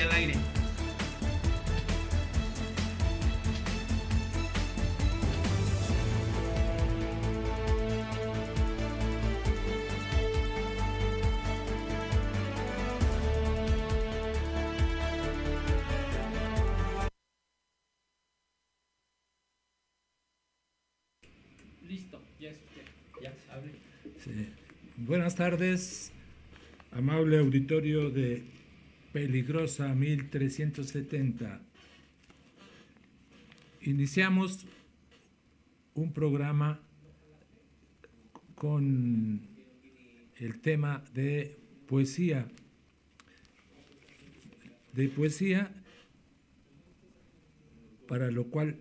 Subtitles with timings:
[0.00, 0.34] el aire.
[21.88, 22.82] Listo, ya es usted.
[23.22, 23.72] Ya, hable.
[24.22, 24.52] Sí.
[24.98, 26.12] Buenas tardes,
[26.90, 28.55] amable auditorio de
[29.16, 31.58] Peligrosa 1370.
[33.80, 34.66] Iniciamos
[35.94, 36.82] un programa
[38.54, 39.40] con
[40.36, 41.56] el tema de
[41.86, 42.46] poesía.
[44.92, 45.72] De poesía,
[48.08, 48.76] para lo cual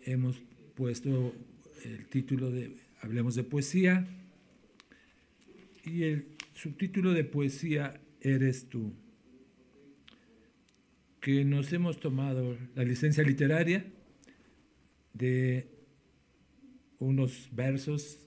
[0.00, 0.40] hemos
[0.74, 1.34] puesto
[1.84, 4.08] el título de Hablemos de poesía
[5.84, 8.94] y el subtítulo de poesía Eres tú,
[11.20, 13.84] que nos hemos tomado la licencia literaria
[15.12, 15.68] de
[16.98, 18.26] unos versos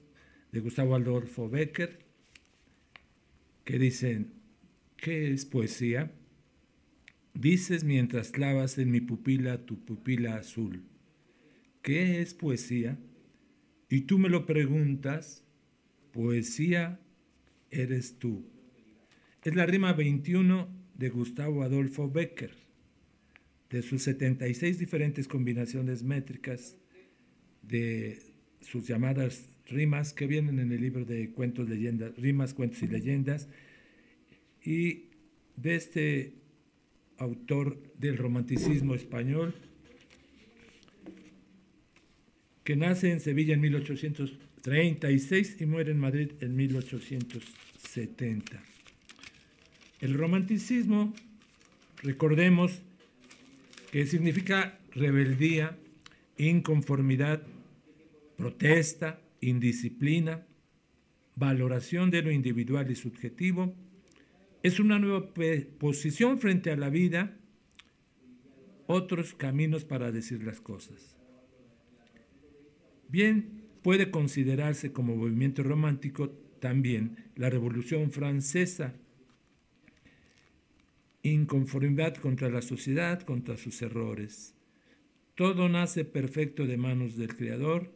[0.51, 1.99] de Gustavo Adolfo Becker
[3.63, 4.33] que dicen,
[4.97, 6.11] ¿qué es poesía?
[7.33, 10.83] Dices mientras clavas en mi pupila tu pupila azul.
[11.81, 12.99] ¿Qué es poesía?
[13.89, 15.43] Y tú me lo preguntas,
[16.11, 16.99] poesía
[17.71, 18.45] eres tú.
[19.43, 22.62] Es la rima 21 de Gustavo Adolfo Becker.
[23.73, 26.77] De sus 76 diferentes combinaciones métricas
[27.63, 28.21] de
[28.61, 33.49] sus llamadas rimas que vienen en el libro de cuentos, leyendas, rimas, cuentos y leyendas,
[34.63, 35.05] y
[35.55, 36.35] de este
[37.17, 39.55] autor del romanticismo español,
[42.63, 48.61] que nace en Sevilla en 1836 y muere en Madrid en 1870.
[49.99, 51.11] El romanticismo,
[52.03, 52.83] recordemos
[53.93, 55.77] que significa rebeldía,
[56.35, 57.43] inconformidad,
[58.37, 60.47] protesta, indisciplina,
[61.35, 63.75] valoración de lo individual y subjetivo,
[64.63, 65.31] es una nueva
[65.77, 67.37] posición frente a la vida,
[68.87, 71.15] otros caminos para decir las cosas.
[73.09, 78.95] Bien, puede considerarse como movimiento romántico también la Revolución Francesa,
[81.23, 84.55] inconformidad contra la sociedad, contra sus errores.
[85.35, 87.91] Todo nace perfecto de manos del Creador,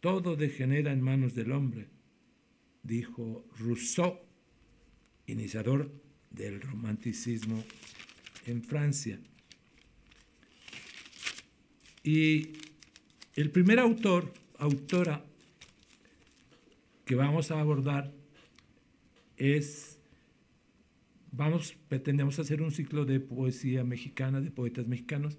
[0.00, 1.88] todo degenera en manos del hombre,
[2.82, 4.18] dijo Rousseau,
[5.26, 5.92] iniciador
[6.30, 7.62] del romanticismo
[8.46, 9.20] en Francia.
[12.02, 12.52] Y
[13.34, 15.24] el primer autor, autora
[17.04, 18.12] que vamos a abordar
[19.36, 19.99] es,
[21.32, 25.38] vamos, pretendemos hacer un ciclo de poesía mexicana, de poetas mexicanos,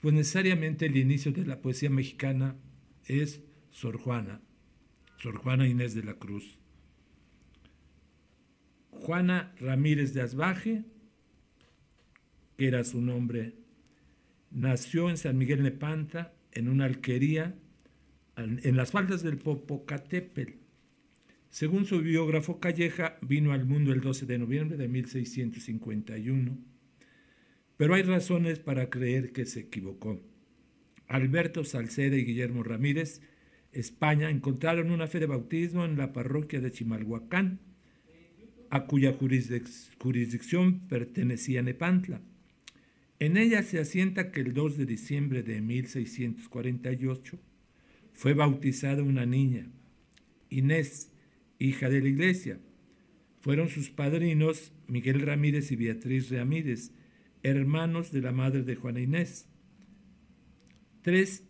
[0.00, 2.56] pues necesariamente el inicio de la poesía mexicana
[3.06, 4.40] es Sor Juana,
[5.18, 6.58] Sor Juana Inés de la Cruz.
[8.90, 10.84] Juana Ramírez de Asbaje,
[12.56, 13.54] que era su nombre,
[14.50, 17.56] nació en San Miguel Nepanta, en una alquería
[18.36, 20.61] en las faldas del Popocatépetl.
[21.52, 26.56] Según su biógrafo Calleja, vino al mundo el 12 de noviembre de 1651,
[27.76, 30.18] pero hay razones para creer que se equivocó.
[31.08, 33.20] Alberto Salceda y Guillermo Ramírez,
[33.70, 37.60] España, encontraron una fe de bautismo en la parroquia de Chimalhuacán,
[38.70, 39.14] a cuya
[39.98, 42.22] jurisdicción pertenecía Nepantla.
[43.18, 47.38] En ella se asienta que el 2 de diciembre de 1648
[48.14, 49.70] fue bautizada una niña,
[50.48, 51.11] Inés,
[51.66, 52.58] hija de la iglesia.
[53.40, 56.92] Fueron sus padrinos Miguel Ramírez y Beatriz Ramírez,
[57.42, 59.48] hermanos de la madre de Juana Inés,
[61.02, 61.44] tres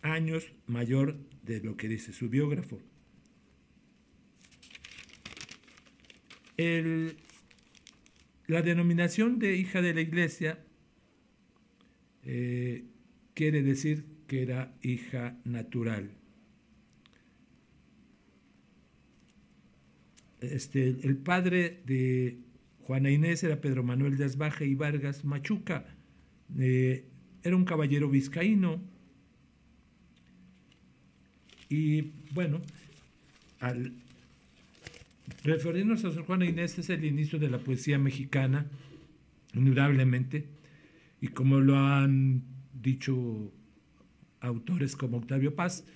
[0.00, 2.80] años mayor de lo que dice su biógrafo.
[8.46, 10.58] La denominación de hija de la iglesia
[12.24, 12.84] eh,
[13.34, 16.10] quiere decir que era hija natural.
[20.42, 22.38] Este, el padre de
[22.80, 25.86] Juana Inés era Pedro Manuel de Asbaje y Vargas Machuca.
[26.58, 27.06] Eh,
[27.42, 28.80] era un caballero vizcaíno.
[31.68, 32.60] Y bueno,
[33.60, 33.94] al
[35.44, 38.66] referirnos a Sor Juana Inés es el inicio de la poesía mexicana,
[39.54, 40.46] indudablemente
[41.22, 42.42] y como lo han
[42.74, 43.52] dicho
[44.40, 45.86] autores como Octavio Paz,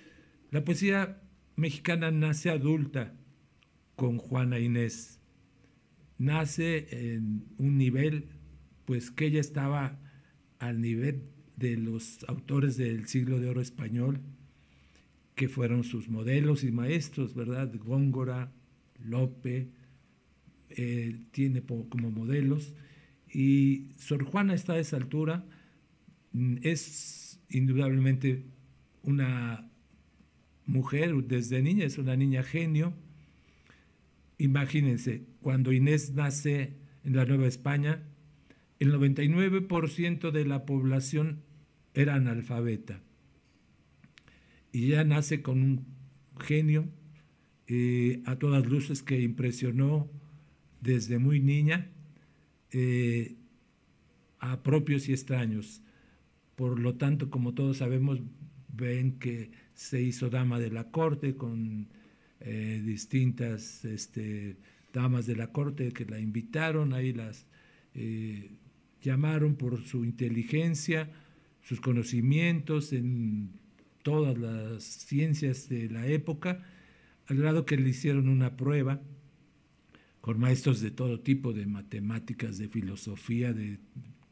[0.51, 1.21] la poesía
[1.57, 3.13] mexicana nace adulta
[3.97, 5.19] con Juana Inés.
[6.19, 8.29] nace en un nivel,
[8.85, 9.99] pues que ella estaba
[10.59, 11.23] al nivel
[11.57, 14.21] de los autores del siglo de oro español,
[15.35, 17.71] que fueron sus modelos y maestros, ¿verdad?
[17.75, 18.51] Góngora,
[19.03, 19.69] Lope,
[20.69, 22.73] eh, tiene como modelos,
[23.33, 25.43] y Sor Juana está a esa altura,
[26.33, 28.45] mm, es indudablemente
[29.01, 29.71] una
[30.65, 32.93] mujer, desde niña es una niña genio.
[34.37, 36.73] Imagínense, cuando Inés nace
[37.03, 38.03] en la Nueva España,
[38.79, 41.41] el 99% de la población
[41.93, 43.01] era analfabeta.
[44.71, 45.85] Y ella nace con un
[46.39, 46.87] genio
[47.67, 50.07] eh, a todas luces que impresionó
[50.81, 51.89] desde muy niña
[52.71, 53.35] eh,
[54.39, 55.81] a propios y extraños.
[56.55, 58.19] Por lo tanto, como todos sabemos,
[58.67, 61.89] ven que se hizo dama de la corte con
[62.41, 64.57] eh, distintas este,
[64.93, 67.45] damas de la corte que la invitaron, ahí las
[69.01, 71.09] llamaron por su inteligencia,
[71.63, 73.49] sus conocimientos en
[74.03, 76.63] todas las ciencias de la época,
[77.27, 79.01] al grado que le hicieron una prueba
[80.21, 83.79] con maestros de todo tipo, de matemáticas, de filosofía, de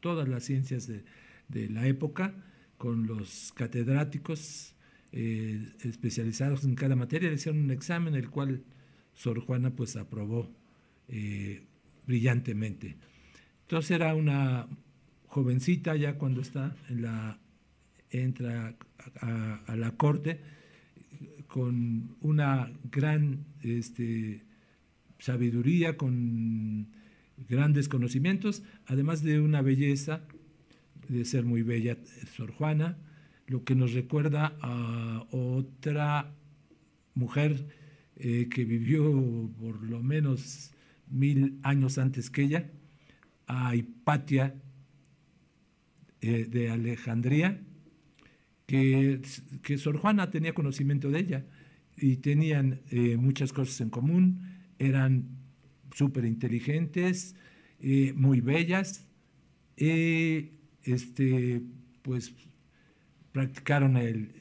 [0.00, 2.34] todas las ciencias de, la época,
[2.76, 4.74] con los catedráticos
[5.18, 8.62] eh, especializados en cada materia, le hicieron un examen, el cual
[9.14, 10.50] Sor Juana pues aprobó
[11.08, 11.62] eh,
[12.06, 12.98] brillantemente.
[13.62, 14.68] Entonces era una
[15.26, 17.38] jovencita ya cuando está en la
[18.10, 18.76] entra
[19.22, 20.38] a, la corte
[21.46, 24.42] con una gran este,
[25.18, 26.88] sabiduría, con
[27.48, 30.20] grandes conocimientos, además de una belleza,
[31.08, 31.96] de ser muy bella,
[32.36, 32.98] Sor Juana,
[33.46, 36.34] lo que nos recuerda a otra
[37.14, 37.66] mujer
[38.16, 39.02] eh, que vivió
[39.60, 40.72] por lo menos
[41.08, 42.70] mil años antes que ella,
[43.46, 44.54] a Hipatia
[46.20, 47.60] eh, de Alejandría,
[48.66, 49.20] que,
[49.62, 51.44] que, Sor Juana tenía conocimiento de ella
[51.96, 54.40] y tenían eh, muchas cosas en común,
[54.78, 55.28] eran
[55.94, 57.36] súper inteligentes,
[58.14, 59.06] muy bellas,
[59.76, 61.62] este,
[62.02, 62.34] pues
[63.36, 64.32] practicaron el,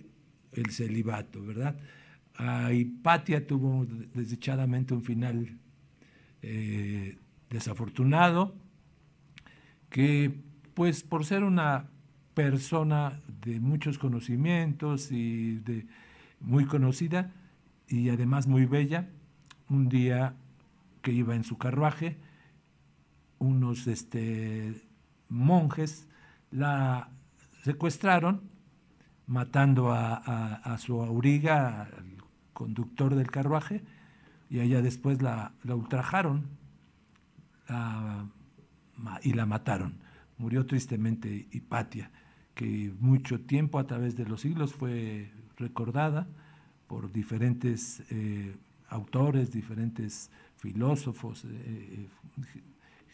[0.54, 1.76] el celibato, ¿verdad?
[2.38, 5.58] A Hipatia tuvo desdichadamente un final
[7.50, 8.56] desafortunado,
[9.90, 10.40] que
[10.74, 11.90] pues por ser una
[12.36, 15.88] persona de muchos conocimientos y de
[16.40, 17.34] muy conocida
[17.90, 19.10] y además muy bella,
[19.68, 20.36] un día
[21.02, 22.16] que iba en su carruaje,
[23.40, 24.74] unos este,
[25.28, 26.08] monjes
[26.50, 27.10] la
[27.62, 28.55] secuestraron,
[29.28, 32.18] matando a, su auriga, al
[32.54, 33.84] conductor del carruaje,
[34.50, 36.48] y ella después la, ultrajaron
[39.24, 39.98] y la mataron.
[40.38, 42.12] Murió tristemente Hipatia,
[42.54, 46.28] que mucho tiempo a través de los siglos fue recordada
[46.88, 48.56] por diferentes eh,
[48.90, 52.10] autores, diferentes filósofos, eh, eh,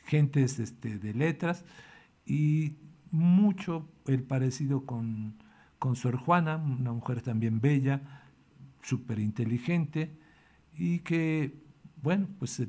[0.05, 1.63] gentes este, de letras,
[2.25, 2.75] y
[3.11, 5.35] mucho el parecido con,
[5.81, 8.21] con Sor Juana, una mujer también bella,
[8.83, 10.15] súper inteligente,
[10.75, 11.59] y que,
[12.03, 12.61] bueno, pues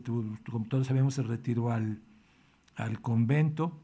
[0.50, 2.00] como todos sabemos, se retiró al,
[3.02, 3.78] convento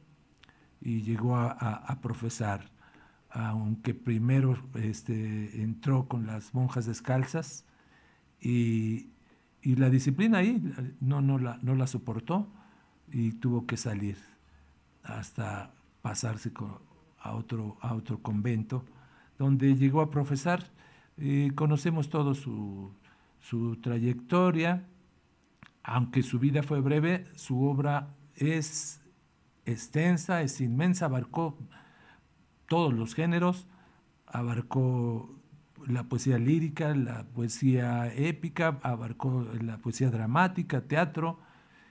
[0.80, 2.70] y llegó a, profesar,
[3.28, 7.66] aunque primero este, entró con las monjas descalzas
[8.40, 9.10] y,
[9.62, 12.48] la disciplina ahí no, la, soportó
[13.12, 14.16] y tuvo que salir
[15.02, 16.50] hasta pasarse
[17.24, 18.86] otro, a otro convento,
[19.38, 20.70] donde llegó a profesar.
[21.54, 22.92] conocemos todo su,
[23.40, 24.84] su trayectoria,
[25.82, 29.00] aunque su vida fue breve, su obra es
[29.64, 31.56] extensa, es inmensa, abarcó
[32.66, 33.66] todos los géneros,
[34.26, 35.34] abarcó
[35.86, 41.38] la poesía lírica, la poesía épica, abarcó la poesía dramática, teatro,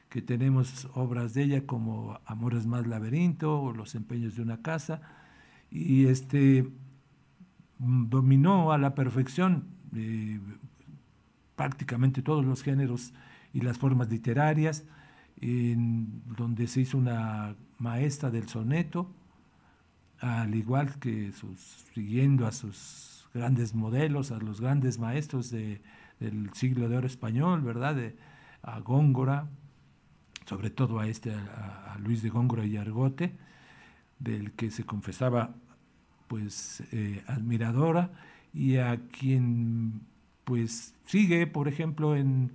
[0.09, 5.01] que tenemos obras de ella como Amores más laberinto o Los empeños de una casa,
[5.69, 6.69] y este
[7.79, 9.65] dominó a la perfección
[9.95, 10.39] eh,
[11.55, 13.13] prácticamente todos los géneros
[13.53, 14.85] y las formas literarias,
[15.39, 19.11] donde se hizo una maestra del soneto,
[20.19, 21.31] al igual que
[21.93, 27.95] siguiendo a sus grandes modelos, a los grandes maestros del siglo de oro español, ¿verdad?
[27.95, 28.15] De,
[28.63, 29.47] a Góngora,
[30.45, 33.35] sobre todo a este, a, Luis de Góngora y Argote,
[34.19, 35.55] del que se confesaba
[36.27, 38.11] pues eh, admiradora
[38.53, 40.01] y a quien
[40.43, 42.51] pues sigue, por ejemplo, en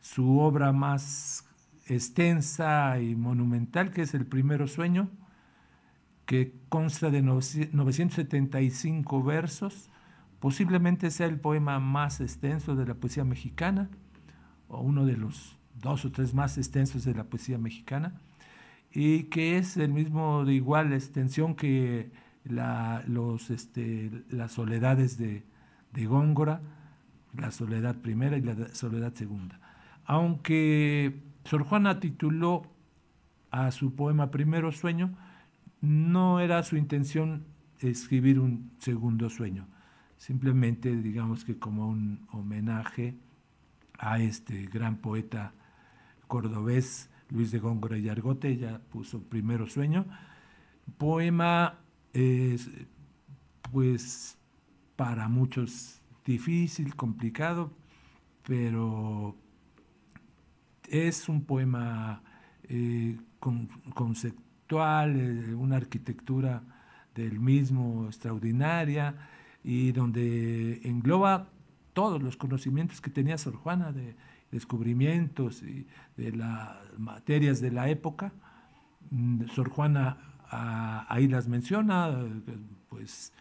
[0.00, 1.44] su obra más
[1.86, 5.08] extensa y monumental, que es el primero sueño,
[6.26, 9.88] que consta de 975 versos,
[10.40, 13.88] posiblemente sea el poema más extenso de la poesía mexicana,
[14.68, 18.20] o uno de los dos o tres más extensos de la poesía mexicana,
[18.92, 22.10] y que es el mismo de igual extensión que
[22.48, 25.44] la, los, este, las soledades de,
[25.92, 26.60] de Góngora,
[27.36, 29.60] la soledad primera y la soledad segunda.
[30.04, 32.62] Aunque Sor Juana tituló
[33.50, 35.16] a su poema Primero Sueño,
[35.80, 37.44] no era su intención
[37.80, 39.66] escribir un segundo sueño,
[40.16, 43.16] simplemente digamos que como un homenaje
[43.98, 45.52] a este gran poeta
[46.26, 50.06] cordobés Luis de Góngora y Argote, ella puso Primero Sueño,
[50.98, 51.78] poema
[53.72, 54.38] pues
[54.96, 57.72] para muchos difícil, complicado,
[58.42, 59.36] pero
[60.88, 62.22] es un poema
[62.64, 63.16] eh,
[63.94, 66.62] conceptual, eh, una arquitectura
[67.14, 69.14] del mismo extraordinaria
[69.62, 71.48] y donde engloba
[71.92, 74.16] todos los conocimientos que tenía Sor Juana de
[74.50, 78.32] descubrimientos y de las materias de la época.
[79.10, 80.18] Mm, Sor Juana
[80.50, 82.14] ah, ahí las menciona,
[82.88, 83.32] pues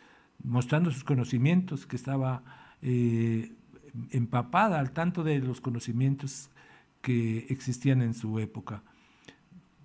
[0.44, 2.44] mostrando sus conocimientos, que estaba
[2.82, 3.54] eh,
[4.12, 6.50] empapada al tanto de los conocimientos
[7.02, 8.84] que existían en su época.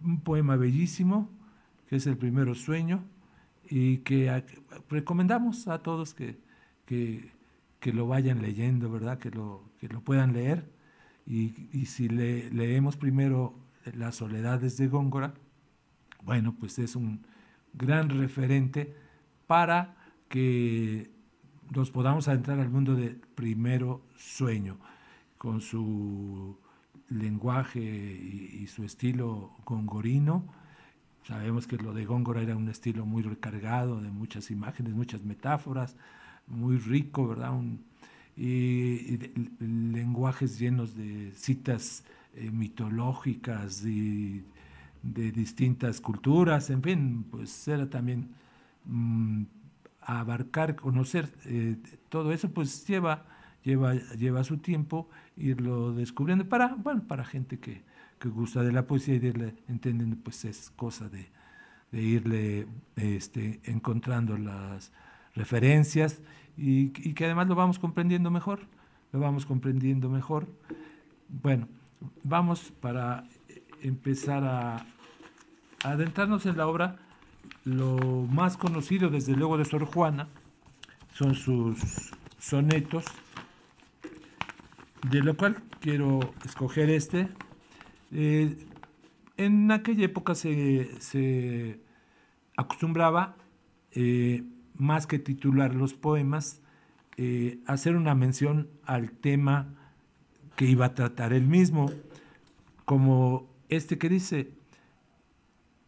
[0.02, 1.30] Un poema bellísimo,
[1.88, 3.04] que es el primero sueño,
[3.68, 4.42] y que
[4.88, 6.38] recomendamos a todos que,
[6.86, 9.18] que, lo vayan leyendo, ¿verdad?
[9.18, 10.64] Que lo, que lo puedan leer.
[11.26, 13.54] Y, si le, leemos primero
[13.94, 15.34] Las soledades de Góngora,
[16.22, 17.24] bueno, pues es un
[17.72, 18.94] gran referente
[19.46, 19.96] para
[20.28, 21.10] que
[21.70, 24.78] nos podamos adentrar al mundo del primero sueño,
[25.38, 26.56] con su
[27.08, 30.44] lenguaje y, su estilo gongorino.
[31.24, 35.96] Sabemos que lo de Góngora era un estilo muy recargado de muchas imágenes, muchas metáforas,
[36.46, 37.52] muy rico, ¿verdad?
[38.36, 39.18] y,
[39.58, 44.44] lenguajes llenos de citas eh, mitológicas y
[45.02, 48.28] de distintas culturas, en fin, pues era también
[48.85, 49.45] mm,
[50.00, 51.76] abarcar, conocer eh,
[52.09, 53.25] todo eso, pues lleva,
[53.62, 57.83] lleva, lleva su tiempo irlo descubriendo para, bueno, para gente que,
[58.19, 61.28] que gusta de la poesía y de entendiendo, pues es cosa de,
[61.92, 62.66] de irle
[62.97, 64.92] este, encontrando las
[65.35, 66.21] referencias
[66.57, 68.61] y, y, que además lo vamos comprendiendo mejor,
[69.12, 70.47] lo vamos comprendiendo mejor.
[71.28, 71.69] Bueno,
[72.23, 73.25] vamos para
[73.82, 74.87] empezar a,
[75.82, 76.96] adentrarnos en la obra
[77.64, 80.28] lo más conocido, desde luego, de Sor Juana
[81.12, 83.04] son sus sonetos,
[85.10, 87.28] de lo cual quiero escoger este.
[88.12, 88.56] Eh,
[89.37, 91.80] en aquella época se,
[92.56, 93.37] acostumbraba,
[93.92, 94.44] eh,
[94.75, 96.62] más que titular los poemas,
[97.16, 99.75] eh, hacer una mención al tema
[100.56, 101.90] que iba a tratar él mismo,
[102.84, 104.52] como este que dice,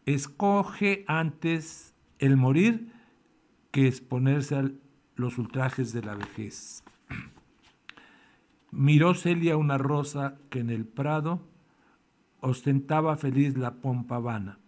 [0.07, 2.93] escoge antes el morir
[3.71, 4.71] que exponerse a
[5.17, 6.85] los ultrajes de la vejez.
[8.71, 11.43] Miró Celia una rosa que en el prado
[12.41, 14.59] ostentaba feliz la pompa vana,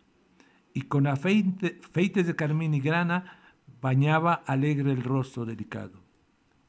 [0.72, 3.38] y con afeites de carmín y grana
[3.80, 6.00] bañaba alegre el rostro delicado.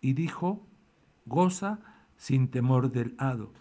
[0.01, 0.65] Y dijo,
[1.25, 1.79] goza
[2.17, 3.51] sin temor del hado,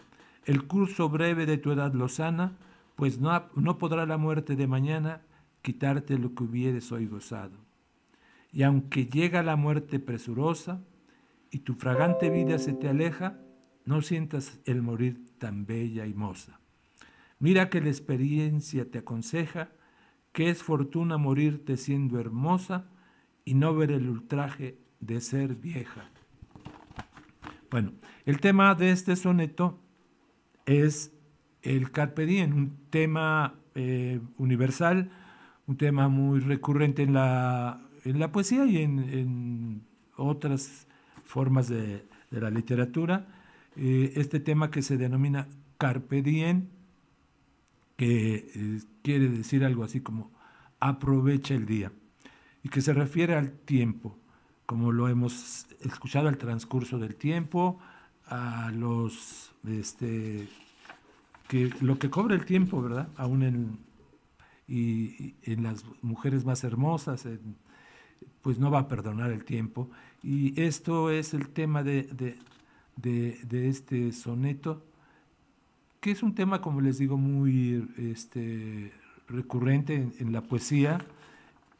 [0.45, 2.57] el curso breve de tu edad lozana
[2.95, 5.21] pues no, no podrá la muerte de mañana
[5.61, 7.57] quitarte lo que hubieres hoy gozado.
[8.51, 10.81] Y aunque llega la muerte presurosa
[11.51, 13.39] y tu fragante vida se te aleja,
[13.83, 16.59] no sientas el morir tan bella y moza.
[17.39, 19.69] Mira que la experiencia te aconseja
[20.31, 22.85] que es fortuna morirte siendo hermosa
[23.45, 26.09] y no ver el ultraje de ser vieja.
[27.71, 27.93] Bueno,
[28.25, 29.79] el tema de este soneto
[30.65, 31.14] es
[31.65, 35.11] el Carpe Diem, un tema eh, universal,
[35.67, 39.83] un tema muy recurrente en la, en la poesía y en,
[40.17, 40.87] otras
[41.25, 43.27] formas de, la literatura.
[43.75, 46.67] Eh, este tema que se denomina Carpe Diem,
[47.97, 50.31] que eh, quiere decir algo así como
[50.79, 51.91] aprovecha el día,
[52.63, 54.17] y que se refiere al tiempo,
[54.65, 57.79] como lo hemos escuchado, al transcurso del tiempo,
[58.27, 60.47] a los este,
[61.47, 63.09] que lo que cobra el tiempo, ¿verdad?
[63.15, 63.77] Aún en,
[64.67, 67.27] y, en las mujeres más hermosas,
[68.41, 69.89] pues no va a perdonar el tiempo.
[70.23, 74.83] Y esto es el tema de, de, de, este soneto
[76.05, 78.91] que es un tema, como les digo, muy este,
[79.27, 81.03] recurrente en, la poesía,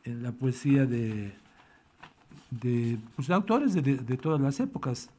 [0.04, 1.32] en la poesía de,
[2.50, 5.12] de, pues, autores de, todas las épocas,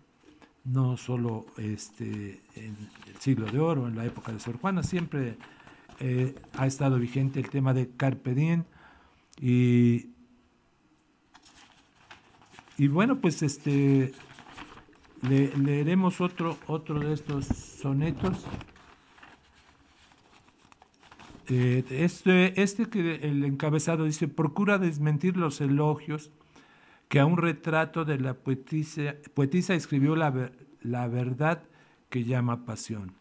[0.67, 5.37] no solo este, en el siglo de oro, en la época de Sor Juana, siempre
[6.01, 8.65] eh, ha estado vigente el tema de Carpe Diem
[9.41, 10.11] y,
[12.77, 14.13] y bueno, pues este,
[15.23, 18.45] leeremos otro, otro de estos sonetos.
[21.49, 26.33] Eh, este, este que el encabezado dice, procura desmentir los elogios
[27.09, 31.63] que a un retrato de la poetisa, escribió la, la verdad
[32.09, 33.15] que llama pasión.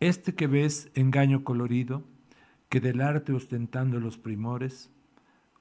[0.00, 2.04] Este que ves, engaño colorido,
[2.68, 4.90] que del arte ostentando los primores,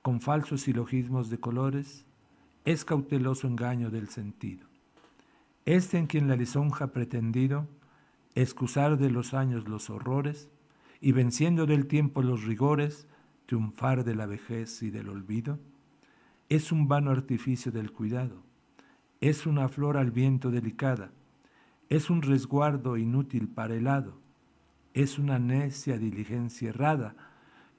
[0.01, 2.05] con falsos silogismos de colores,
[2.65, 4.67] es cauteloso engaño del sentido.
[5.65, 7.67] Este en quien la lisonja pretendido,
[8.35, 10.49] excusar de los años los horrores,
[11.01, 13.07] y venciendo del tiempo los rigores,
[13.45, 15.59] triunfar de la vejez y del olvido,
[16.49, 18.41] es un vano artificio del cuidado,
[19.19, 21.11] es una flor al viento delicada,
[21.89, 24.17] es un resguardo inútil para el hado,
[24.93, 27.15] es una necia diligencia errada,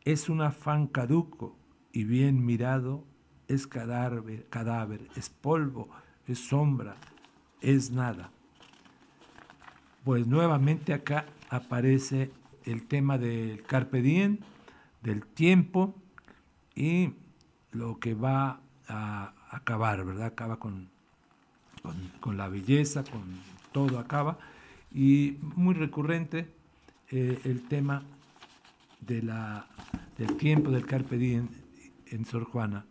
[0.05, 1.57] es un afán caduco
[1.93, 3.05] y bien mirado,
[3.49, 5.89] es cadáver, cadáver, es polvo,
[6.27, 6.97] es sombra,
[7.61, 8.31] es nada.
[10.05, 12.31] Pues nuevamente acá aparece
[12.65, 14.39] el tema del carpe diem,
[15.03, 15.95] del tiempo
[16.75, 17.15] y
[17.73, 20.27] lo que va a acabar, ¿verdad?
[20.27, 20.89] Acaba con,
[22.21, 23.23] con, la belleza, con
[23.73, 24.39] todo acaba.
[24.93, 26.49] Y muy recurrente
[27.11, 28.03] eh, el tema
[29.01, 29.67] de la,
[30.17, 31.49] del tiempo del carpe diem
[32.07, 32.85] en Sor Juana.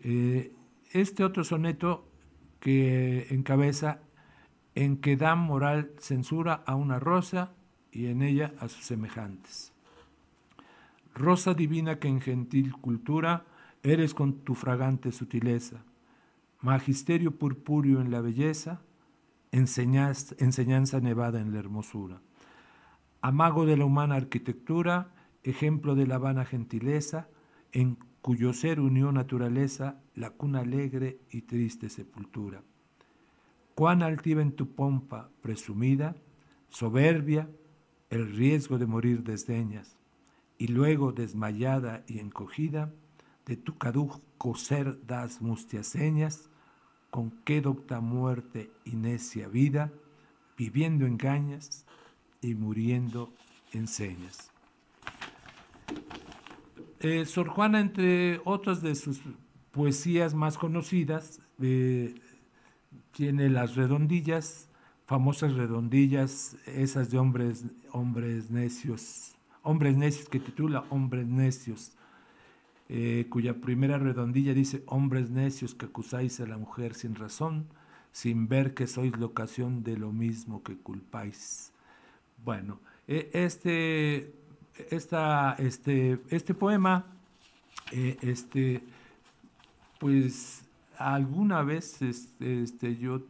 [0.00, 0.52] Eh,
[0.92, 2.06] este otro soneto
[2.60, 4.00] que encabeza
[4.74, 7.52] en que da moral censura a una rosa
[7.92, 9.72] y en ella a sus semejantes.
[11.14, 13.44] Rosa divina que en gentil cultura
[13.92, 15.84] eres con tu fragante sutileza,
[16.60, 18.82] magisterio purpúreo en la belleza,
[19.52, 22.20] enseñanza nevada en la hermosura,
[23.20, 27.28] amago de la humana arquitectura, ejemplo de la vana gentileza,
[27.72, 32.62] en cuyo ser unió naturaleza la cuna alegre y triste sepultura.
[33.76, 36.16] Cuán altiva en tu pompa presumida,
[36.70, 37.48] soberbia,
[38.10, 39.96] el riesgo de morir desdeñas,
[40.58, 42.92] y luego desmayada y encogida,
[43.46, 46.50] de tu caduco ser das mustias señas,
[47.10, 49.92] con qué docta muerte y necia vida,
[50.58, 51.86] viviendo engañas
[52.42, 53.32] y muriendo
[53.72, 54.50] enseñas.
[57.00, 59.20] Eh, Sor Juana, entre otras de sus
[59.70, 62.14] poesías más conocidas, eh,
[63.12, 64.68] tiene las redondillas,
[65.06, 71.95] famosas redondillas, esas de hombres, hombres necios, hombres necios que titula Hombres necios,
[72.88, 77.66] eh, cuya primera redondilla dice, hombres necios que acusáis a la mujer sin razón,
[78.12, 81.72] sin ver que sois la ocasión de lo mismo que culpáis.
[82.44, 84.32] Bueno, eh, este,
[84.90, 87.06] esta, este, este poema,
[87.92, 88.82] eh, este,
[89.98, 90.64] pues
[90.98, 93.22] alguna vez este, este yo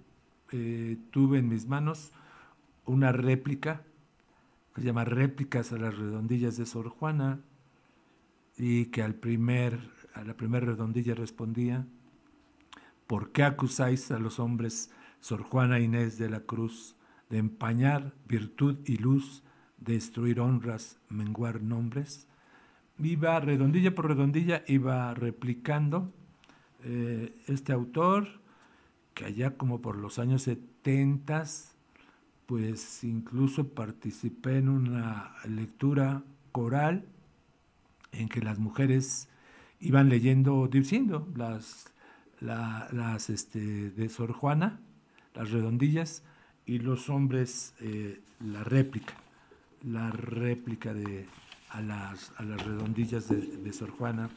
[0.53, 2.13] eh, tuve en mis manos
[2.85, 3.83] una réplica,
[4.75, 7.41] que se llama Réplicas a las redondillas de Sor Juana,
[8.59, 9.79] y que al primer,
[10.15, 11.87] a la primera redondilla respondía,
[13.07, 14.91] ¿por qué acusáis a los hombres,
[15.21, 16.97] Sor Juana Inés de la Cruz,
[17.29, 19.43] de empañar virtud y luz,
[19.79, 22.27] destruir honras, menguar nombres?
[22.99, 26.13] Iba redondilla por redondilla, iba replicando
[26.83, 28.29] eh, este autor,
[29.13, 31.45] que allá como por los años 70,
[32.47, 37.05] pues incluso participé en una lectura coral
[38.19, 39.29] en que las mujeres
[39.81, 41.93] iban leyendo, diciendo las,
[42.41, 44.81] las este, de Sor Juana,
[45.35, 46.23] las redondillas,
[46.67, 49.15] y los hombres eh, la réplica,
[49.83, 51.27] la réplica de,
[51.71, 54.31] a, las, a las redondillas de, de Sor Juana.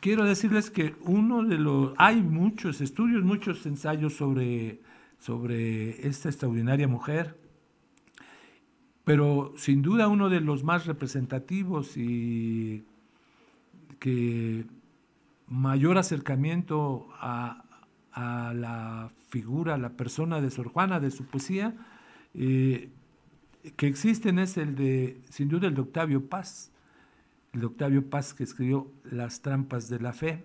[0.00, 4.80] Quiero decirles que uno de los, hay muchos estudios, muchos ensayos sobre,
[5.18, 7.36] sobre esta extraordinaria mujer,
[9.06, 12.84] pero sin duda uno de los más representativos y
[14.00, 14.66] que
[15.46, 17.62] mayor acercamiento a,
[18.12, 21.76] la figura, a la persona de Sor Juana, de su poesía,
[22.34, 22.90] eh,
[23.76, 26.72] que existen es el de, sin duda, el de Octavio Paz
[27.52, 30.44] de Octavio Paz, que escribió Las trampas de la fe.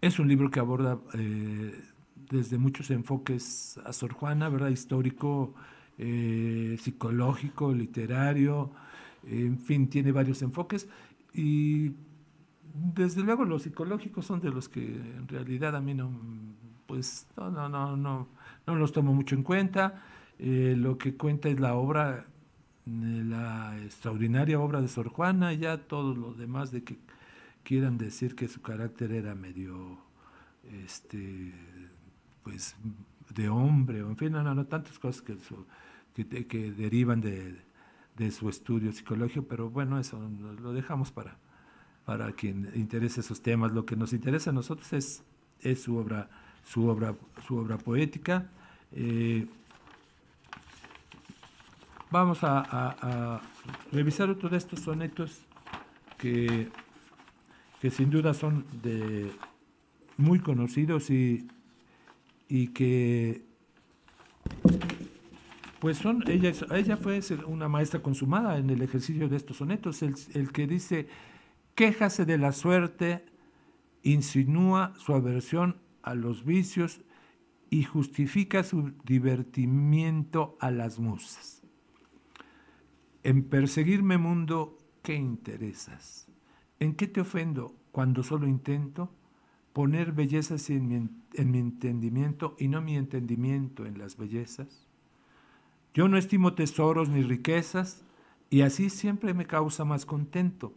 [0.00, 1.82] Es un libro que aborda eh,
[2.30, 4.68] desde muchos enfoques a Sor Juana, ¿verdad?
[4.68, 5.54] Histórico,
[5.98, 8.70] eh, psicológico, literario,
[9.26, 10.88] en fin, tiene varios enfoques
[11.32, 11.92] y
[12.74, 16.10] desde luego los psicológicos son de los que en realidad a mí no,
[16.86, 18.28] pues no, no, no, no,
[18.66, 20.02] no los tomo mucho en cuenta.
[20.38, 22.26] Eh, lo que cuenta es la obra,
[22.86, 26.98] la extraordinaria obra de Sor Juana, ya todos los demás de que
[27.62, 29.98] quieran decir que su carácter era medio,
[30.84, 31.52] este,
[32.42, 32.76] pues,
[33.34, 35.36] de hombre, o en fin, no, no, no tantas cosas que,
[36.14, 37.56] que, que, derivan de,
[38.16, 40.18] de, su estudio psicológico, pero bueno, eso
[40.60, 41.36] lo dejamos para,
[42.04, 43.72] para quien interese esos temas.
[43.72, 45.22] Lo que nos interesa a nosotros es,
[45.60, 46.30] es su obra,
[46.64, 47.14] su obra,
[47.46, 48.50] su obra poética.
[48.92, 49.46] Eh,
[52.10, 52.96] vamos a, a,
[53.36, 53.42] a,
[53.92, 55.42] revisar otro de estos sonetos
[56.16, 56.70] que
[57.84, 59.30] que sin duda son de
[60.16, 61.46] muy conocidos y,
[62.48, 63.42] y que
[65.84, 70.50] pues son, ella, ella fue una maestra consumada en el ejercicio de estos sonetos, el,
[70.50, 71.08] que dice,
[71.74, 73.26] quéjase de la suerte,
[74.02, 77.02] insinúa su aversión a los vicios
[77.68, 81.62] y justifica su divertimiento a las musas.
[83.22, 86.28] En perseguirme mundo, ¿qué interesas?
[86.80, 89.12] ¿En qué te ofendo cuando solo intento
[89.74, 94.83] poner bellezas en mi, entendimiento y no mi entendimiento en las bellezas?
[95.94, 98.04] Yo no estimo tesoros ni riquezas
[98.50, 100.74] y así siempre me causa más contento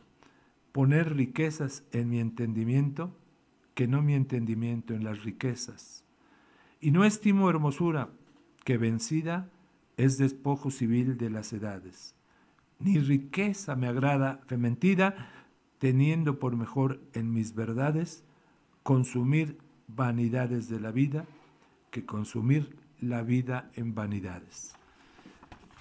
[0.72, 3.12] poner riquezas en mi entendimiento
[3.74, 6.06] que no mi entendimiento en las riquezas.
[6.80, 8.10] Y no estimo hermosura
[8.64, 9.50] que vencida
[9.98, 12.14] es despojo civil de las edades.
[12.80, 15.32] Ni riqueza me agrada fementida,
[15.80, 18.24] teniendo por mejor en mis verdades
[18.84, 21.26] consumir vanidades de la vida
[21.90, 24.77] que consumir la vida en vanidades.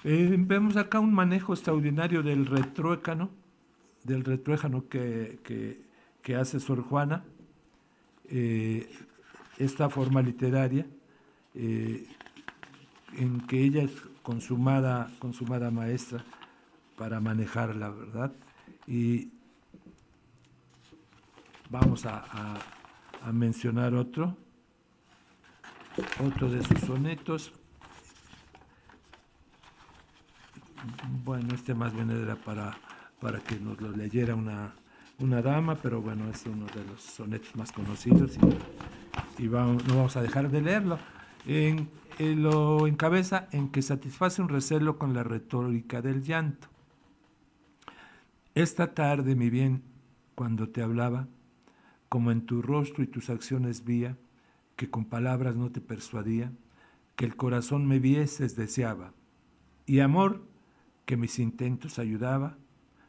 [0.09, 3.29] Eh, vemos acá un manejo extraordinario del retruécano,
[4.05, 5.40] del retruécano que,
[6.23, 7.25] que, hace Sor Juana,
[8.29, 8.88] eh,
[9.59, 10.87] esta forma literaria,
[11.57, 12.07] eh,
[13.19, 13.90] en que ella es
[14.23, 16.25] consumada, consumada maestra
[16.97, 18.33] para manejar la verdad,
[18.87, 19.31] y
[21.69, 22.55] Vamos a,
[23.33, 24.37] mencionar otro,
[26.25, 27.53] otro de sus sonetos.
[31.25, 32.77] Bueno, este más bien era para,
[33.21, 34.75] para que nos lo leyera una,
[35.19, 38.37] una dama, pero bueno, es uno de los sonetos más conocidos
[39.39, 40.99] y, vamos, no vamos a dejar de leerlo.
[41.47, 46.69] En, lo encabeza en que satisface un recelo con la retórica del llanto.
[48.55, 49.83] Esta tarde, mi bien,
[50.35, 51.29] cuando te hablaba,
[52.09, 54.17] como en tu rostro y tus acciones vía,
[54.77, 56.53] que con palabras no te persuadía,
[57.17, 59.12] que el corazón me vieses deseaba,
[59.85, 60.43] y amor,
[61.07, 62.59] que mis intentos ayudaba,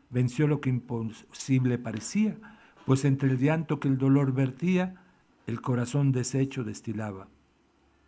[0.09, 2.37] venció lo que imposible parecía,
[2.85, 4.95] pues entre el llanto que el dolor vertía,
[5.47, 7.27] el corazón deshecho destilaba.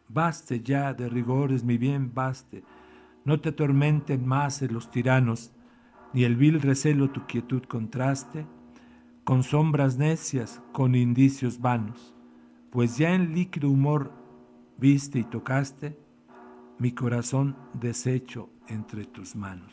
[0.07, 2.63] Baste ya de rigores, mi bien, baste,
[3.25, 5.51] no te atormenten más los tiranos,
[6.13, 8.45] ni el vil recelo tu quietud contraste,
[9.23, 12.15] con sombras necias, con indicios vanos,
[12.71, 14.11] pues ya en líquido humor
[14.77, 15.97] viste y tocaste
[16.79, 19.71] mi corazón deshecho entre tus manos.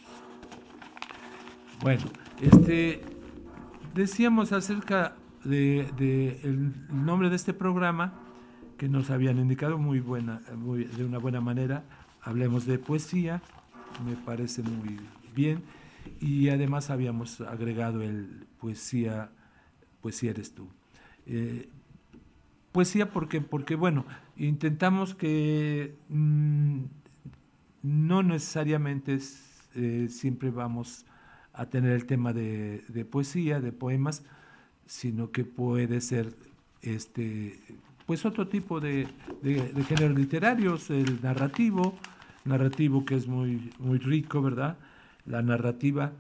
[1.83, 2.05] Bueno,
[2.41, 3.03] este
[3.95, 8.15] decíamos acerca de, el nombre de este programa
[8.79, 10.41] que nos habían indicado muy buena,
[10.97, 11.85] de una buena manera.
[12.23, 13.41] Hablemos de poesía,
[14.05, 14.99] me parece muy
[15.35, 15.63] bien.
[16.21, 19.31] Y además habíamos agregado el poesía
[20.07, 20.69] poesía eres tú.
[21.27, 21.69] Eh,
[22.71, 24.05] poesía porque, porque, bueno,
[24.37, 26.83] intentamos que mm,
[27.83, 29.19] no necesariamente
[29.75, 31.05] eh, siempre vamos
[31.53, 34.23] a tener el tema de, poesía, de poemas,
[34.87, 36.35] sino que puede ser
[36.83, 37.59] este
[38.07, 39.09] pues otro tipo de,
[39.43, 41.99] de, géneros literarios, el narrativo,
[42.45, 44.77] narrativo que es muy, muy rico, ¿verdad?
[45.27, 46.13] La narrativa,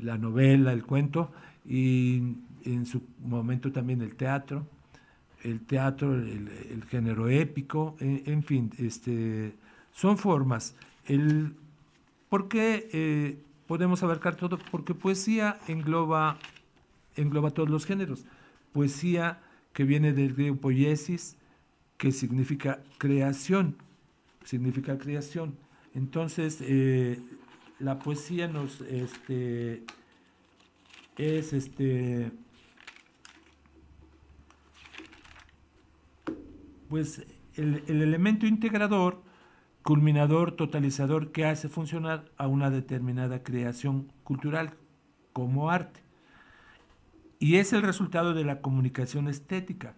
[0.00, 1.32] la novela, el cuento,
[1.66, 4.66] y en su momento también el teatro,
[5.42, 9.54] el teatro, el, género épico, en, fin, este,
[9.92, 10.74] son formas.
[11.06, 11.54] El,
[12.28, 14.58] ¿Por qué eh, podemos abarcar todo?
[14.70, 16.38] Porque poesía engloba,
[17.16, 18.24] engloba todos los géneros.
[18.72, 19.40] Poesía
[19.72, 21.36] que viene del griego poiesis,
[21.96, 23.76] que significa creación,
[24.44, 25.56] significa creación.
[25.94, 27.20] Entonces, eh,
[27.78, 29.84] la poesía nos este,
[31.16, 32.32] es este
[36.88, 37.24] pues
[37.56, 39.20] el, el elemento integrador,
[39.84, 44.72] culminador, totalizador que hace funcionar a una determinada creación cultural
[45.34, 46.00] como arte.
[47.38, 49.94] Y es el resultado de la comunicación estética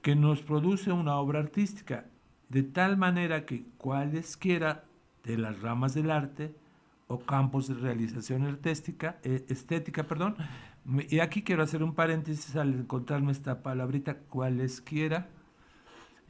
[0.00, 2.06] que nos produce una obra artística,
[2.48, 4.84] de tal manera que cualesquiera
[5.24, 6.54] de las ramas del arte
[7.08, 10.36] o campos de realización artística, eh, estética, perdón,
[11.08, 15.26] y aquí quiero hacer un paréntesis al encontrarme esta palabrita, cualesquiera,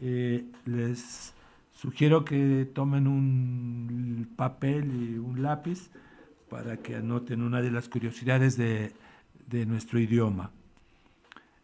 [0.00, 1.35] eh, les
[1.76, 5.90] sugiero que tomen un papel y un lápiz
[6.48, 8.92] para que anoten una de las curiosidades de,
[9.46, 10.50] de nuestro idioma.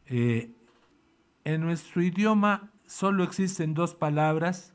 [0.07, 0.53] Eh,
[1.45, 4.75] en nuestro idioma solo existen dos palabras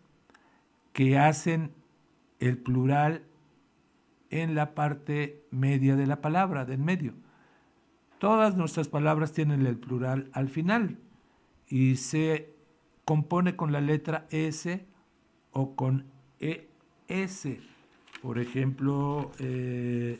[0.91, 1.71] que hacen
[2.39, 3.23] el plural
[4.31, 7.13] en la parte media de la palabra, del medio.
[8.17, 10.97] Todas nuestras palabras tienen el plural al final
[11.67, 12.55] y se
[13.05, 14.87] compone con la letra S
[15.51, 16.05] o con
[16.39, 17.47] ES.
[18.21, 20.19] Por ejemplo, eh,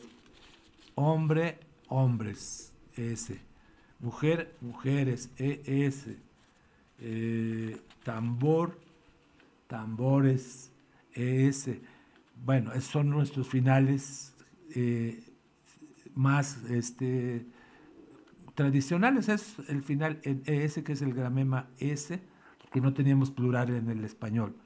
[0.94, 3.38] hombre, hombres, S.
[4.00, 6.06] Mujer, mujeres, ES.
[7.00, 8.78] Eh, tambor,
[9.66, 10.72] tambores,
[11.14, 11.70] ES.
[12.44, 14.34] Bueno, son nuestros finales
[14.74, 15.22] eh,
[16.14, 17.46] más este,
[18.54, 19.28] tradicionales.
[19.28, 22.20] Es el final en ES, que es el gramema S,
[22.72, 24.56] que no teníamos plural en el español.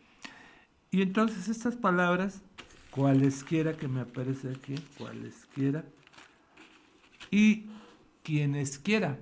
[0.92, 2.42] Y entonces estas palabras,
[2.90, 5.86] cualesquiera que me aparece aquí, cualesquiera,
[7.30, 7.64] y
[8.22, 9.18] quienes quiera,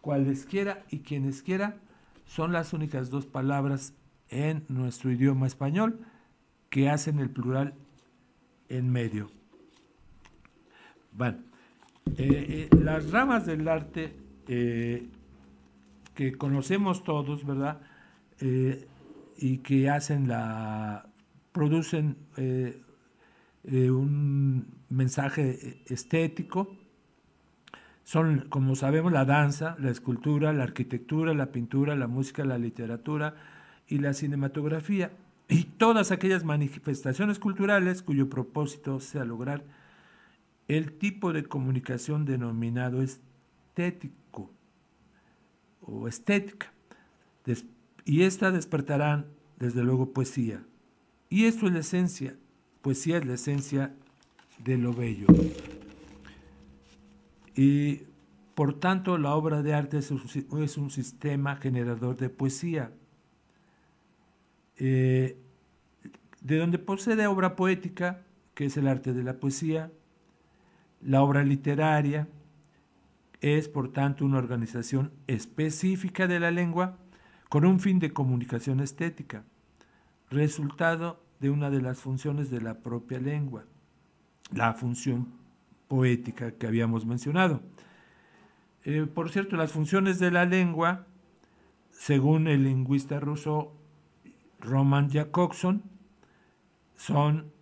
[0.00, 1.76] cualesquiera y quienes quiera,
[2.24, 3.92] son las únicas dos palabras
[4.30, 6.00] en nuestro idioma español
[6.70, 7.74] que hacen el plural
[8.70, 9.30] en medio.
[11.12, 11.40] Bueno,
[12.16, 14.16] eh, eh, las ramas del arte
[14.48, 15.06] eh,
[16.14, 17.82] que conocemos todos, ¿verdad?
[19.38, 21.06] Y que hacen la,
[21.52, 22.16] producen
[23.64, 26.76] un mensaje estético,
[28.04, 33.34] son, como sabemos, la danza, la escultura, la arquitectura, la pintura, la música, la literatura
[33.88, 35.10] y la cinematografía,
[35.48, 39.64] y todas aquellas manifestaciones culturales cuyo propósito sea lograr
[40.68, 44.50] el tipo de comunicación denominado estético
[45.80, 46.72] o estética.
[48.06, 49.26] Y esta despertarán,
[49.58, 50.64] desde luego, poesía.
[51.28, 52.36] Y esto es la esencia,
[52.80, 53.94] poesía es la esencia
[54.64, 55.26] de lo bello.
[57.56, 58.02] Y
[58.54, 62.92] por tanto la obra de arte es un, sistema generador de poesía.
[64.78, 65.36] Eh,
[66.42, 68.22] de donde procede obra poética,
[68.54, 69.90] que es el arte de la poesía,
[71.02, 72.28] la obra literaria
[73.40, 76.98] es por tanto una organización específica de la lengua
[77.48, 79.44] con un fin de comunicación estética,
[80.30, 83.64] resultado de una de las funciones de la propia lengua,
[84.52, 85.28] la función
[85.88, 87.60] poética que habíamos mencionado.
[88.84, 91.06] Eh, por cierto, las funciones de la lengua,
[91.90, 93.72] según el lingüista ruso
[94.60, 95.82] Roman Jakobson,
[96.96, 97.52] son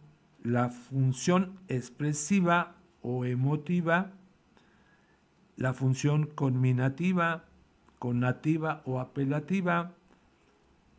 [0.43, 4.13] la función expresiva o emotiva,
[5.57, 7.45] la función conminativa,
[8.05, 9.95] connativa o apelativa,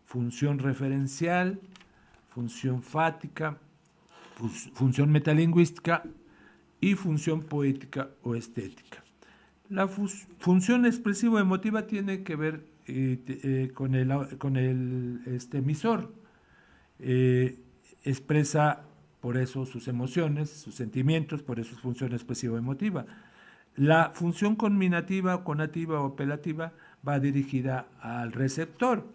[0.05, 1.59] función referencial,
[2.33, 3.59] función fática,
[4.73, 6.01] función metalingüística
[6.81, 9.03] y función poética o estética.
[9.69, 16.11] La función expresivo-emotiva tiene que ver eh, eh, con el, con el este, emisor.
[16.97, 17.59] Eh,
[18.03, 18.81] expresa
[19.21, 23.05] por eso sus emociones, sus sentimientos, por eso es función expresivo-emotiva.
[23.75, 26.73] La función conminativa, conativa o apelativa
[27.07, 29.05] va dirigida al receptor.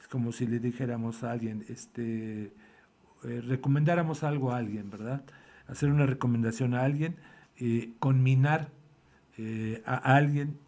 [0.00, 2.52] Es como si le dijéramos a alguien, este,
[3.22, 5.22] recomendáramos algo a alguien, ¿verdad?
[5.70, 7.16] hacer una recomendación a alguien,
[7.56, 8.68] eh, conminar
[9.38, 10.58] eh, a alguien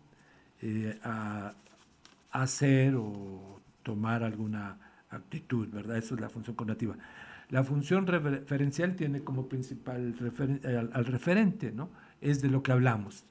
[0.63, 1.55] eh, a
[2.31, 4.79] hacer o tomar alguna
[5.11, 5.99] actitud, ¿verdad?
[5.99, 6.95] Esa es la función cognitiva.
[7.51, 10.15] La función referencial tiene como principal
[10.93, 11.91] al, referente, ¿no?
[12.21, 13.25] Es de lo que hablamos.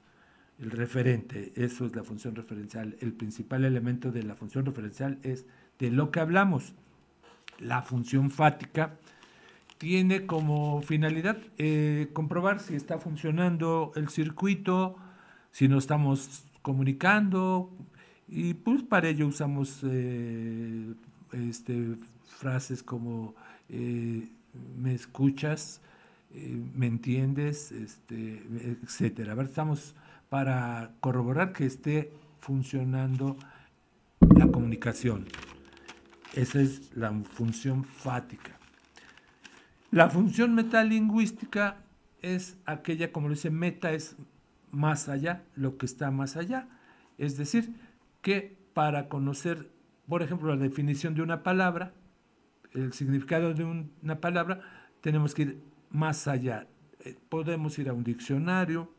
[0.62, 2.96] El referente, eso es la función referencial.
[3.00, 5.44] El principal elemento de la función referencial es
[5.80, 6.74] de lo que hablamos.
[7.58, 8.94] La función fática
[9.78, 14.96] tiene como finalidad eh, comprobar si está funcionando el circuito,
[15.50, 17.68] si nos estamos comunicando,
[18.28, 20.94] y pues para ello usamos eh,
[21.32, 21.96] este,
[22.38, 23.34] frases como
[23.68, 24.28] eh,
[24.80, 25.80] me escuchas,
[26.76, 28.40] me entiendes, este,
[28.80, 29.36] etcétera.
[29.42, 29.96] estamos
[30.32, 33.36] para corroborar que esté funcionando
[34.34, 35.26] la comunicación.
[36.32, 38.58] Esa es la función fática.
[39.90, 41.82] La función metalingüística
[42.22, 44.16] es aquella, como lo dice, meta es
[44.70, 46.66] más allá, lo que está más allá.
[47.18, 47.74] Es decir,
[48.22, 49.70] que para conocer,
[50.08, 51.92] por ejemplo, la definición de una palabra,
[52.72, 53.64] el significado de
[54.02, 54.62] una palabra,
[55.02, 56.68] tenemos que ir más allá.
[57.00, 58.94] Eh, podemos ir a un diccionario,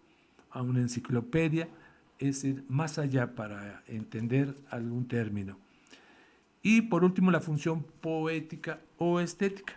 [0.54, 1.68] a una enciclopedia,
[2.20, 5.58] es ir más allá para entender algún término.
[6.62, 9.74] Y por último, la función poética o estética,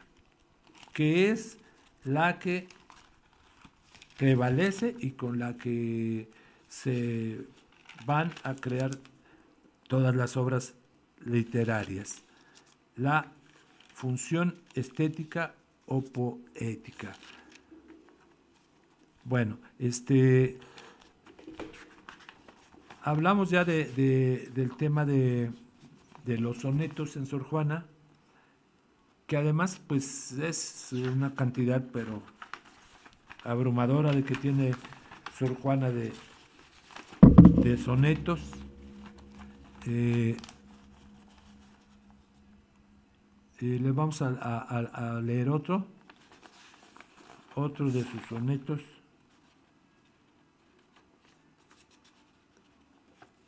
[0.93, 1.59] que es
[2.05, 2.69] la que
[4.17, 6.29] prevalece y con la que
[6.69, 7.41] se
[8.05, 8.91] van a crear
[9.89, 10.75] todas las obras
[11.25, 12.23] literarias.
[12.97, 13.33] La
[13.95, 15.55] función estética
[15.87, 17.15] o poética.
[19.29, 20.57] Bueno, este
[23.03, 25.51] hablamos ya de, del tema de,
[26.25, 27.87] de, los sonetos en Sor Juana,
[29.27, 32.23] que además pues es una cantidad pero
[33.43, 34.77] abrumadora de que tiene
[35.37, 36.13] Sor Juana de,
[37.79, 38.41] sonetos.
[39.87, 40.37] Eh,
[43.61, 45.85] eh, le vamos a, leer otro,
[47.57, 48.96] otro de sus sonetos.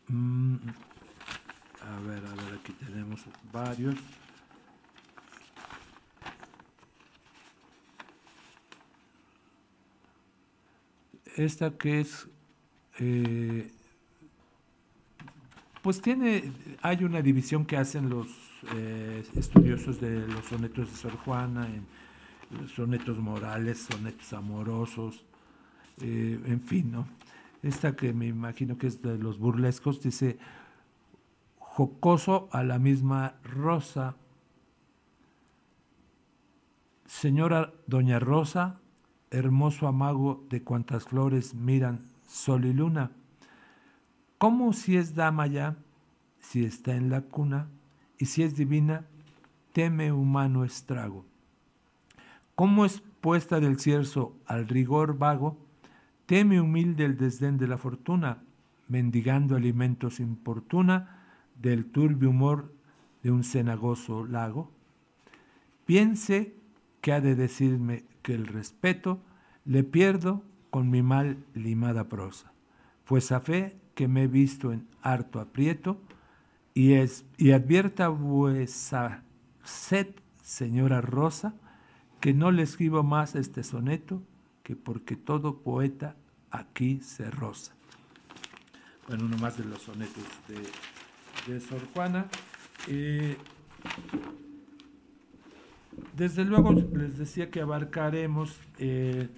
[0.09, 0.57] Mm,
[1.81, 3.97] a ver, a ver, aquí tenemos varios.
[11.37, 12.29] Esta que es
[12.99, 13.71] eh,
[15.83, 18.27] pues tiene, hay una división que hacen los
[18.75, 25.25] eh, estudiosos de los sonetos de Sor Juana, en sonetos morales, sonetos amorosos,
[26.03, 27.09] eh, en fin, ¿no?
[27.63, 30.39] Esta que me imagino que es de los burlescos, dice,
[31.59, 34.17] jocoso a la misma rosa,
[37.07, 38.81] señora doña Rosa,
[39.31, 43.11] hermoso amago de cuantas flores miran sol y luna,
[44.39, 45.77] ¿Cómo si es dama ya,
[46.39, 47.69] si está en la cuna,
[48.19, 49.05] y si es divina,
[49.73, 51.25] teme humano estrago?
[52.55, 55.59] ¿Cómo es puesta del cierzo al rigor vago,
[56.29, 58.43] teme humilde el desdén de la fortuna,
[58.87, 61.25] mendigando alimentos importuna
[61.59, 62.71] del turbio humor
[63.23, 64.71] de un cenagoso lago?
[65.87, 66.53] Piense
[67.01, 69.21] que ha de decirme que el respeto
[69.65, 72.53] le pierdo con mi mal limada prosa,
[73.07, 75.99] pues a fe que me he visto en harto aprieto,
[76.75, 79.23] y, es, y advierta vuesa
[79.65, 80.09] sed,
[80.43, 81.55] señora Rosa,
[82.21, 84.23] que no le escribo más este soneto,
[84.63, 86.15] que porque todo poeta
[86.51, 87.75] aquí se rosa.
[89.09, 90.25] Bueno, uno más de los sonetos
[91.47, 92.27] de, Sor Juana.
[92.89, 93.39] Eh,
[96.15, 99.29] desde luego les decía que abarcaremos eh,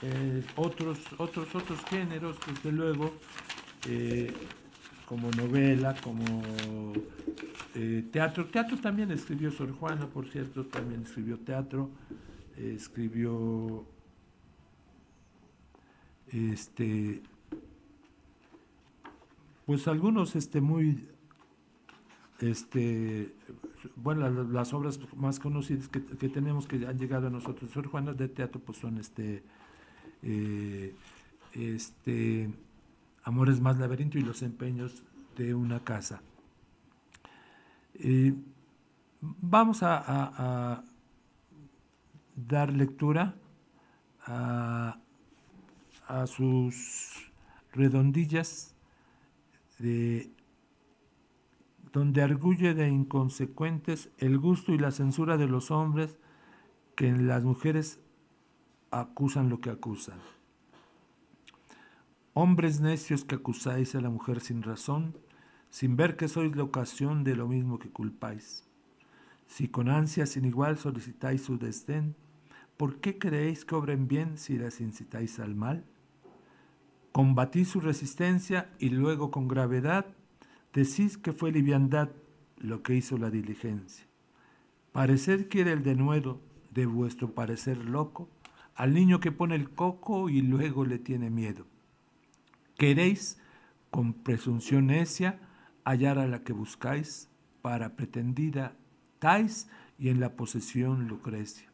[0.00, 3.12] eh, otros, otros, otros géneros, desde luego,
[5.04, 6.42] como novela, como
[8.10, 8.46] teatro.
[8.46, 11.90] Teatro también escribió Sor Juana, por cierto, también escribió teatro,
[12.56, 13.84] escribió
[16.32, 17.22] este
[19.66, 21.06] pues algunos este muy
[22.40, 23.34] este
[23.96, 28.12] bueno las, obras más conocidas que, que, tenemos que han llegado a nosotros Sor Juana
[28.12, 29.42] de teatro pues son este
[30.22, 30.94] eh,
[31.52, 32.50] este,
[33.24, 35.02] Amores más laberinto y los empeños
[35.36, 36.22] de una casa.
[37.94, 38.34] Eh,
[39.20, 40.82] vamos a,
[42.34, 43.34] dar lectura
[44.24, 44.98] a,
[46.26, 47.30] sus
[47.72, 48.74] redondillas
[49.78, 50.32] de
[51.92, 56.18] donde arguye de inconsecuentes el gusto y la censura de los hombres
[56.96, 58.00] que en las mujeres
[58.90, 60.18] acusan lo que acusan.
[62.34, 65.16] Hombres necios que acusáis a la mujer sin razón,
[65.70, 68.64] sin ver que sois la ocasión de lo mismo que culpáis.
[69.46, 72.14] Si con ansia sin igual solicitáis su desdén,
[72.76, 75.84] ¿por qué creéis que obren bien si las incitáis al mal?
[77.12, 80.06] Combatís su resistencia y luego con gravedad
[80.72, 82.10] decís que fue liviandad
[82.58, 84.06] lo que hizo la diligencia.
[84.92, 86.40] Parecer quiere el denuedo
[86.72, 88.28] de vuestro parecer loco,
[88.74, 91.66] al niño que pone el coco y luego le tiene miedo.
[92.76, 93.38] Queréis,
[93.90, 95.40] con presunción necia,
[95.84, 97.28] hallar a la que buscáis,
[97.62, 98.76] para pretendida
[99.18, 101.68] tais y en la posesión Lucrecia.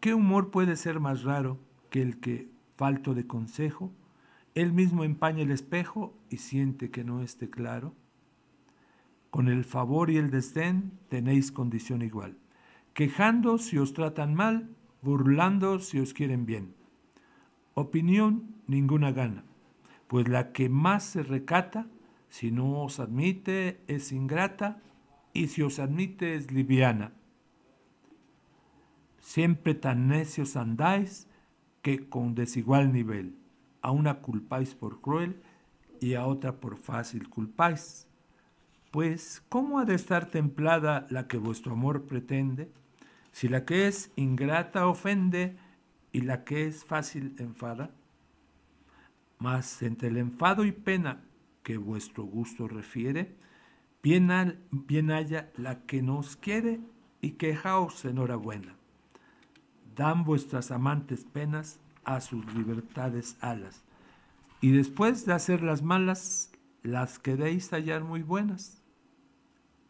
[0.00, 1.58] ¿Qué humor puede ser más raro
[1.90, 3.92] que el que, falto de consejo,
[4.60, 7.94] él mismo empaña el espejo y siente que no esté claro?
[9.30, 12.38] con el favor y el desdén tenéis condición igual,
[12.94, 14.70] quejando si os tratan mal,
[15.02, 16.74] burlando si os quieren bien.
[17.74, 19.44] Opinión ninguna gana,
[20.06, 21.86] pues la que más se recata,
[22.28, 24.82] si no os admite, es ingrata,
[25.32, 27.12] y si os admite, es liviana.
[29.20, 31.28] Siempre tan necios andáis
[31.82, 33.36] que con desigual nivel,
[33.82, 35.40] a una culpáis por cruel
[36.00, 38.06] y a otra por fácil culpáis.
[38.90, 42.70] Pues, ¿cómo ha de estar templada la que vuestro amor pretende,
[43.32, 45.56] si la que es ingrata ofende
[46.12, 47.90] y la que es fácil enfada?
[49.38, 51.22] Mas entre el enfado y pena
[51.62, 53.36] que vuestro gusto refiere,
[54.02, 56.80] bien, bien haya la que nos quiere
[57.20, 58.74] y quejaos enhorabuena.
[59.94, 61.78] Dan vuestras amantes penas
[62.08, 63.84] a sus libertades alas,
[64.62, 66.50] y después de hacer las malas,
[66.82, 68.82] las queréis hallar muy buenas.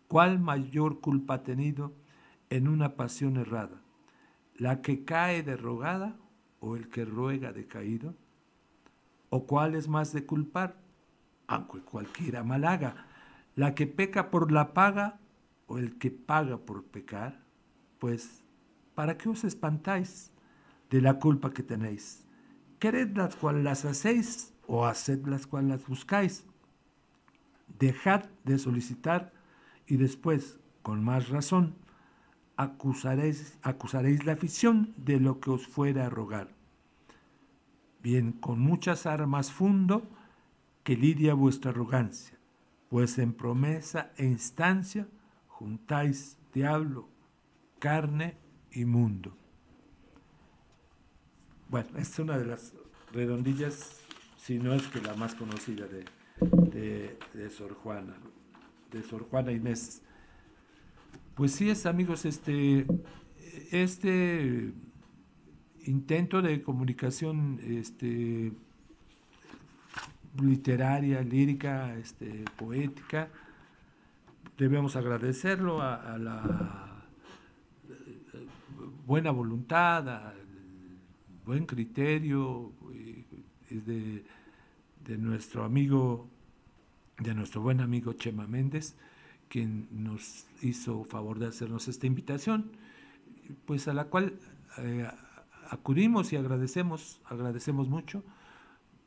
[0.09, 1.93] ¿Cuál mayor culpa ha tenido
[2.51, 3.81] en una pasión errada?
[4.57, 6.17] ¿La que cae derrogada
[6.59, 8.17] o el que ruega decaído?
[9.31, 10.75] ¿O cuál es más de culpar?
[11.47, 13.07] Aunque cualquiera mal haga,
[13.55, 15.21] la que peca por la paga
[15.69, 17.39] o el que paga por pecar.
[18.01, 18.43] Pues,
[18.97, 20.33] ¿para qué os espantáis
[20.91, 22.25] de la culpa que tenéis?
[22.79, 26.45] Quered las cuales las hacéis o haced las cuales las buscáis.
[27.79, 29.33] Dejad de solicitar
[29.87, 31.75] y después, con más razón,
[32.57, 36.49] acusaréis, acusaréis la afición de lo que os fuera a rogar.
[38.03, 40.09] Bien, con muchas armas fundo
[40.85, 42.39] que lidia vuestra arrogancia,
[42.89, 45.07] pues en promesa e instancia
[45.49, 47.09] juntáis diablo,
[47.79, 48.37] carne
[48.71, 49.37] y mundo.
[51.71, 52.73] Bueno, es una de las
[53.13, 54.01] redondillas
[54.39, 58.15] si no es que la más conocida de, de, Sor Juana,
[58.91, 60.01] de Sor Juana Inés.
[61.35, 62.87] Pues sí es, amigos, este,
[63.71, 64.73] este
[65.85, 68.51] intento de comunicación este,
[70.41, 73.29] literaria, lírica, este, poética,
[74.57, 77.05] debemos agradecerlo a, a la
[79.05, 80.33] buena voluntad,
[81.49, 82.73] buen criterio,
[83.71, 84.23] de,
[85.03, 86.29] de nuestro amigo,
[87.19, 88.97] de nuestro buen amigo Chema Méndez,
[89.49, 92.73] quien nos hizo favor de hacernos esta invitación,
[93.65, 94.35] pues a la cual
[94.77, 95.09] eh,
[95.71, 98.23] acudimos y agradecemos, agradecemos mucho,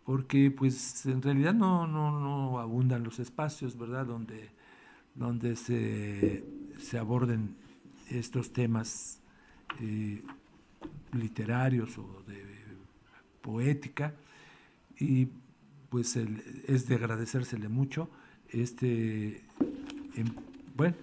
[0.03, 4.49] porque pues en realidad no, no, no abundan los espacios, ¿verdad?, donde,
[5.13, 6.43] donde se,
[6.79, 7.55] se aborden
[8.09, 9.21] estos temas
[9.79, 10.23] eh,
[11.13, 12.43] literarios o de
[13.41, 14.13] poética
[14.97, 15.27] y
[15.89, 18.09] pues es de agradecérsele mucho
[18.49, 19.43] este
[20.15, 20.27] em,
[20.75, 20.95] bueno,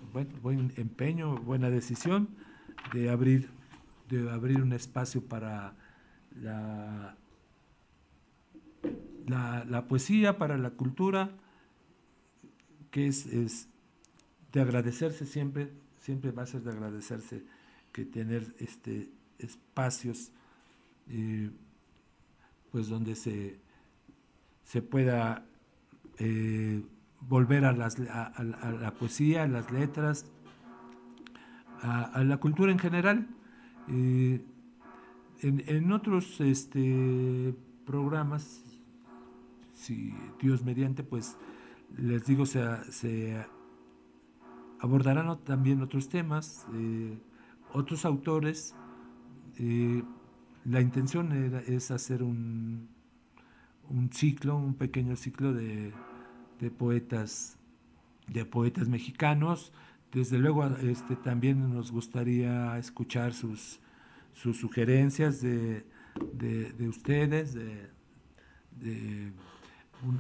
[0.43, 2.29] buen empeño, buena decisión
[2.93, 3.49] de abrir,
[4.09, 5.75] de abrir un espacio para
[6.41, 7.17] la,
[9.27, 11.31] la, poesía, para la cultura,
[12.91, 13.69] que es, es,
[14.53, 17.45] de agradecerse siempre, siempre va a ser de agradecerse
[17.93, 20.33] que tener este espacios
[21.09, 21.51] eh,
[22.71, 23.59] pues donde se
[24.69, 25.47] se pueda
[26.19, 26.83] eh,
[27.23, 30.27] volver a, la poesía, a las letras,
[31.81, 33.29] a, la cultura en general.
[33.89, 34.45] Eh,
[35.41, 37.55] en, otros este,
[37.87, 38.63] programas,
[39.73, 41.39] si Dios mediante, pues
[41.97, 43.43] les digo, se,
[44.81, 46.67] abordarán también otros temas,
[47.73, 48.75] otros autores.
[49.59, 51.33] La intención
[51.67, 52.89] es hacer un,
[53.89, 55.93] un ciclo, un pequeño ciclo de,
[56.77, 57.59] poetas,
[58.27, 59.73] de poetas mexicanos.
[60.13, 63.81] Desde luego este, también nos gustaría escuchar sus,
[64.35, 65.85] sus sugerencias de,
[66.89, 69.33] ustedes, de,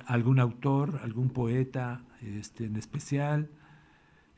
[0.07, 3.49] algún autor, algún poeta este, en especial,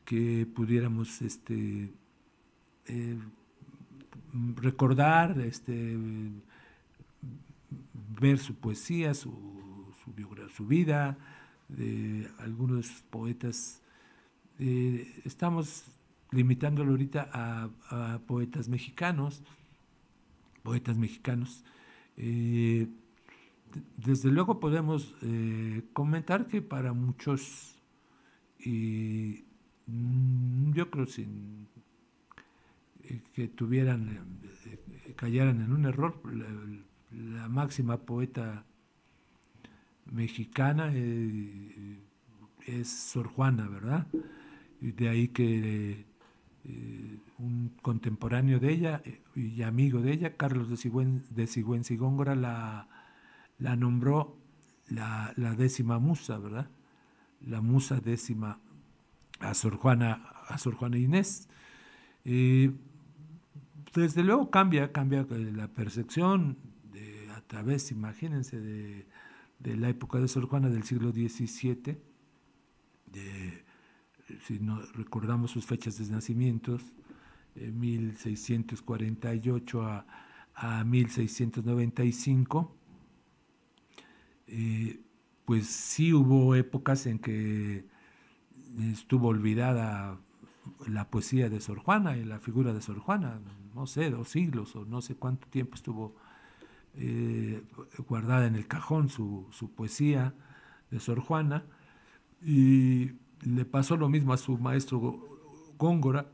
[0.05, 1.93] que pudiéramos este,
[2.87, 3.17] eh,
[4.55, 5.97] recordar, este,
[8.19, 9.31] ver su poesía, su,
[10.03, 10.13] su,
[10.55, 11.17] su vida,
[11.67, 13.81] de algunos poetas.
[14.59, 15.85] Eh, estamos
[16.31, 19.41] limitándolo ahorita a, poetas mexicanos,
[20.63, 21.63] poetas mexicanos.
[22.17, 22.87] Eh,
[23.97, 27.77] desde luego podemos eh, comentar que para muchos,
[30.73, 31.67] yo creo sin
[33.33, 34.19] que tuvieran,
[35.15, 36.21] cayeran en un error,
[37.11, 38.65] la máxima poeta
[40.05, 41.99] mexicana eh,
[42.65, 44.07] es Sor Juana, ¿verdad?
[44.81, 46.05] de ahí que
[46.63, 51.97] eh, un contemporáneo de ella eh, y amigo de ella, Carlos de, de Sigüenza y
[51.97, 52.87] Góngora, la,
[53.59, 54.37] la nombró
[54.89, 56.69] la, décima musa, ¿verdad?
[57.41, 58.59] La musa décima
[59.39, 61.47] a Sor Juana, a Sor Juana Inés.
[63.93, 66.57] Desde luego cambia, cambia la percepción
[66.91, 69.05] de, a través, imagínense, de,
[69.63, 71.97] la época de Sor Juana del siglo XVII,
[74.47, 74.59] si
[74.95, 76.93] recordamos sus fechas de nacimientos,
[77.55, 80.05] 1648 a,
[80.55, 82.75] a 1695,
[84.47, 84.99] eh,
[85.45, 87.85] pues sí hubo épocas en que
[88.91, 90.19] estuvo olvidada
[90.87, 93.39] la poesía de Sor Juana y la figura de Sor Juana,
[93.81, 96.15] no sé, dos siglos o no sé cuánto tiempo estuvo
[96.97, 97.63] eh,
[98.07, 100.35] guardada en el cajón su, su poesía
[100.91, 101.65] de Sor Juana.
[102.43, 104.99] Y le pasó lo mismo a su maestro
[105.79, 106.29] Góngora,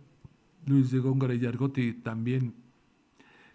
[0.65, 2.53] Luis de Góngora y Argote también,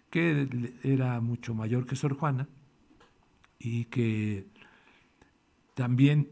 [0.09, 0.49] que
[0.81, 2.47] era mucho mayor que Sor Juana
[3.59, 4.47] y que
[5.75, 6.31] también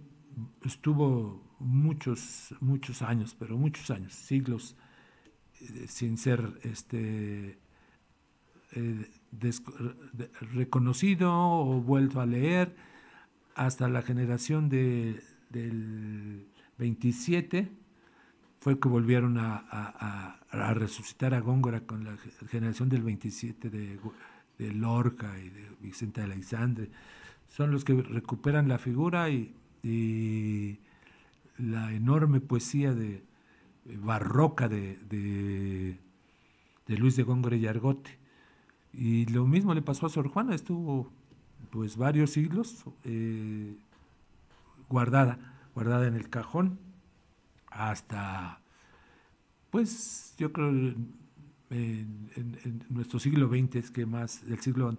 [0.65, 4.75] estuvo muchos, muchos años, pero muchos años, siglos,
[5.87, 7.57] sin ser este,
[8.73, 9.09] eh,
[10.53, 12.75] reconocido o vuelto a leer,
[13.55, 16.47] hasta la generación de, del
[16.77, 17.71] 27
[18.61, 22.15] fue que volvieron a, resucitar a Góngora con la
[22.47, 23.99] generación del 27 de,
[24.73, 26.91] Lorca y de Vicente Alexandre.
[27.49, 30.79] Son los que recuperan la figura y,
[31.57, 33.23] la enorme poesía de,
[33.85, 38.17] barroca de, de, Luis de Góngora y Argote.
[38.93, 41.09] Y lo mismo le pasó a Sor Juana, estuvo
[41.69, 43.77] pues varios siglos eh,
[44.89, 46.79] guardada guardada en el cajón
[47.69, 48.59] hasta,
[49.69, 50.69] pues yo creo,
[51.69, 52.29] en,
[52.89, 54.95] nuestro siglo XX, es que más del siglo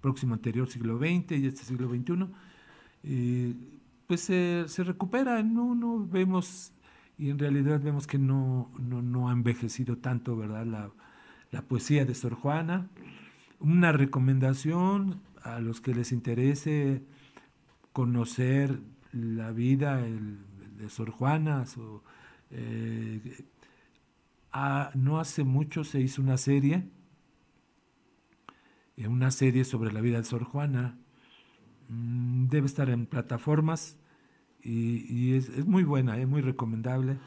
[0.00, 2.26] próximo anterior, siglo XX y este siglo XXI,
[3.04, 3.54] eh,
[4.06, 6.72] pues se, recupera, no, no vemos,
[7.18, 10.66] y en realidad vemos que no, no, ha envejecido tanto, ¿verdad?
[10.66, 10.90] La,
[11.50, 12.88] la poesía de Sor Juana.
[13.60, 17.02] Una recomendación a los que les interese
[17.92, 18.80] conocer
[19.12, 21.64] la vida de Sor Juana.
[22.50, 23.44] Eh,
[24.94, 26.88] no hace mucho se hizo una serie,
[28.96, 30.98] eh, una serie sobre la vida de Sor Juana.
[31.88, 33.96] Mm, debe estar en plataformas
[34.64, 37.18] y, es, muy buena, es muy recomendable.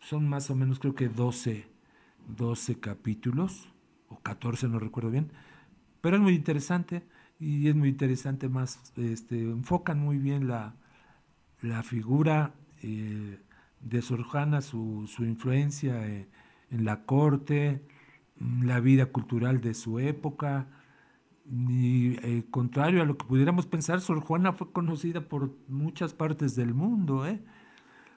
[0.00, 1.66] Son más o menos creo que 12,
[2.36, 3.68] 12 capítulos,
[4.08, 5.30] o 14, no recuerdo bien,
[6.00, 7.04] pero es muy interesante
[7.38, 10.74] y es muy interesante más, este, enfocan muy bien la,
[11.62, 13.38] la figura eh,
[13.80, 16.28] de Sor Juana, su, influencia eh,
[16.70, 17.82] en la corte,
[18.62, 20.66] la vida cultural de su época.
[21.50, 26.54] Y eh, contrario a lo que pudiéramos pensar, Sor Juana fue conocida por muchas partes
[26.54, 27.24] del mundo.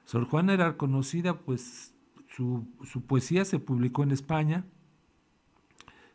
[0.06, 1.94] Sor Juana era conocida, pues
[2.28, 2.68] su,
[3.08, 4.66] poesía se publicó en España,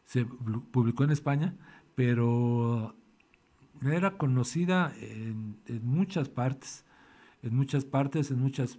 [0.05, 1.57] se publicó en España,
[1.95, 2.95] pero
[3.83, 6.85] era conocida en muchas partes
[7.43, 8.79] en muchas partes, en muchas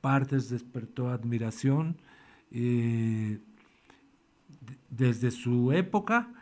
[0.00, 1.96] partes despertó admiración
[2.50, 3.38] eh,
[4.90, 6.32] desde su época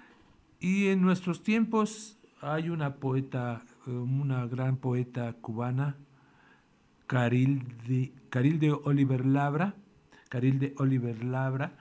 [0.61, 5.96] y en nuestros tiempos hay una poeta, eh, una gran poeta cubana,
[7.07, 9.74] Caril de, Oliver Labra,
[10.28, 11.72] Caril de Oliver Labra,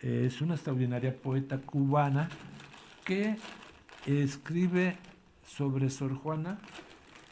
[0.00, 2.30] es una extraordinaria poeta cubana
[3.04, 3.36] que
[4.06, 4.96] escribe
[5.44, 6.58] sobre Sor Juana.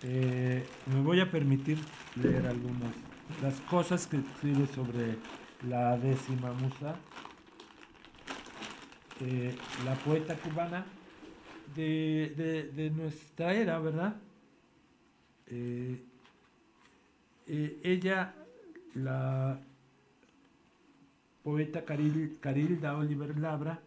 [0.03, 1.79] Eh, me voy a permitir
[2.23, 2.93] leer algunas
[3.43, 5.17] las cosas que escribe sobre
[5.69, 6.97] la décima musa,
[9.21, 9.55] eh,
[9.85, 10.85] la poeta cubana
[11.75, 14.17] de, nuestra era, ¿verdad?
[15.49, 16.03] Eh,
[17.47, 18.35] ella,
[18.95, 19.61] la
[21.43, 23.81] poeta Carilda Oliver Labra,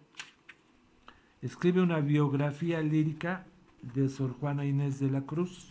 [1.42, 3.46] escribe una biografía lírica
[3.82, 5.70] de Sor Juana Inés de la Cruz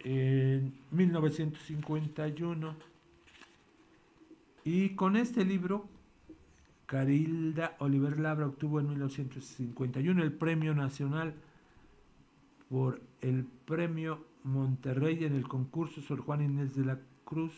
[0.00, 2.74] en 1951.
[4.64, 5.86] Y con este libro,
[6.88, 11.34] Carilda Oliver Labra obtuvo en 1951 el Premio Nacional
[12.70, 17.52] por el Premio Monterrey en el concurso Sor Juan Inés de la Cruz,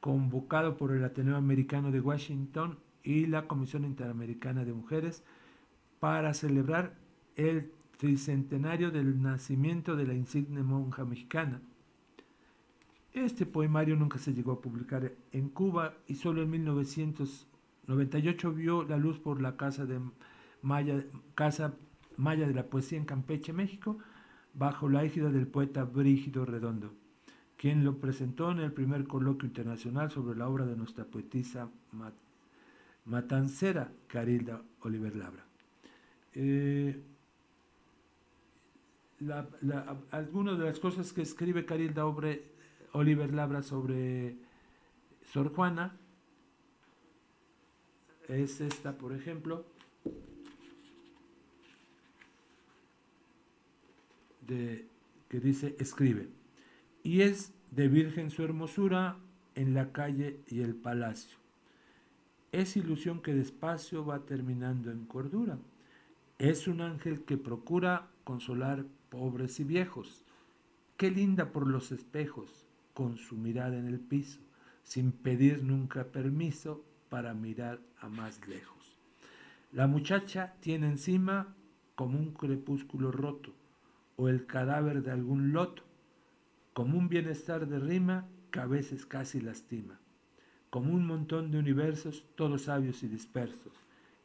[0.00, 5.24] convocado por el Ateneo Americano de Washington y la Comisión Interamericana de Mujeres
[5.98, 6.98] para celebrar
[7.34, 11.62] el tricentenario del nacimiento de la insigne monja mexicana.
[13.14, 16.50] Este poemario nunca se llegó a publicar en Cuba y solo en
[17.88, 19.98] 1998 vio la luz por la Casa, de
[20.60, 21.74] Maya, Casa
[22.18, 23.98] Maya de la Poesía en Campeche, México,
[24.52, 26.92] bajo la égida del poeta Brígido Redondo,
[27.56, 31.70] quien lo presentó en el primer coloquio internacional sobre la obra de nuestra poetisa
[33.06, 35.44] matancera Carilda Oliver Labra.
[36.34, 37.00] Eh,
[40.10, 42.04] algunas de las cosas que escribe Carilda
[42.92, 44.36] Oliver Labra sobre
[45.22, 45.96] Sor Juana
[48.28, 49.64] es esta, por ejemplo,
[54.46, 54.86] de,
[55.28, 56.28] que dice, escribe,
[57.02, 59.16] y es de virgen su hermosura
[59.54, 61.36] en la calle y el palacio.
[62.52, 65.58] Es ilusión que despacio va terminando en cordura.
[66.38, 70.24] Es un ángel que procura consolar pobres y viejos.
[70.96, 74.40] Qué linda por los espejos, con su mirada en el piso,
[74.82, 78.96] sin pedir nunca permiso para mirar a más lejos.
[79.72, 81.54] La muchacha tiene encima
[81.94, 83.52] como un crepúsculo roto,
[84.16, 85.82] o el cadáver de algún loto,
[86.72, 89.98] como un bienestar de rima que a veces casi lastima,
[90.70, 93.72] como un montón de universos todos sabios y dispersos.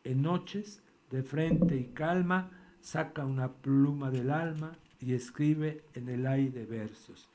[0.03, 6.25] En noches, de frente y calma, saca una pluma del alma y escribe en el
[6.27, 7.29] aire versos.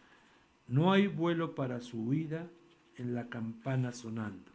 [0.66, 2.48] No hay vuelo para su huida
[2.96, 4.52] en la campana sonando,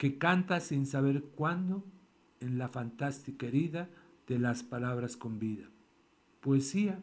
[0.00, 1.84] que canta sin saber cuándo
[2.40, 3.90] en la fantástica herida
[4.26, 5.68] de las palabras con vida.
[6.40, 7.02] Poesía,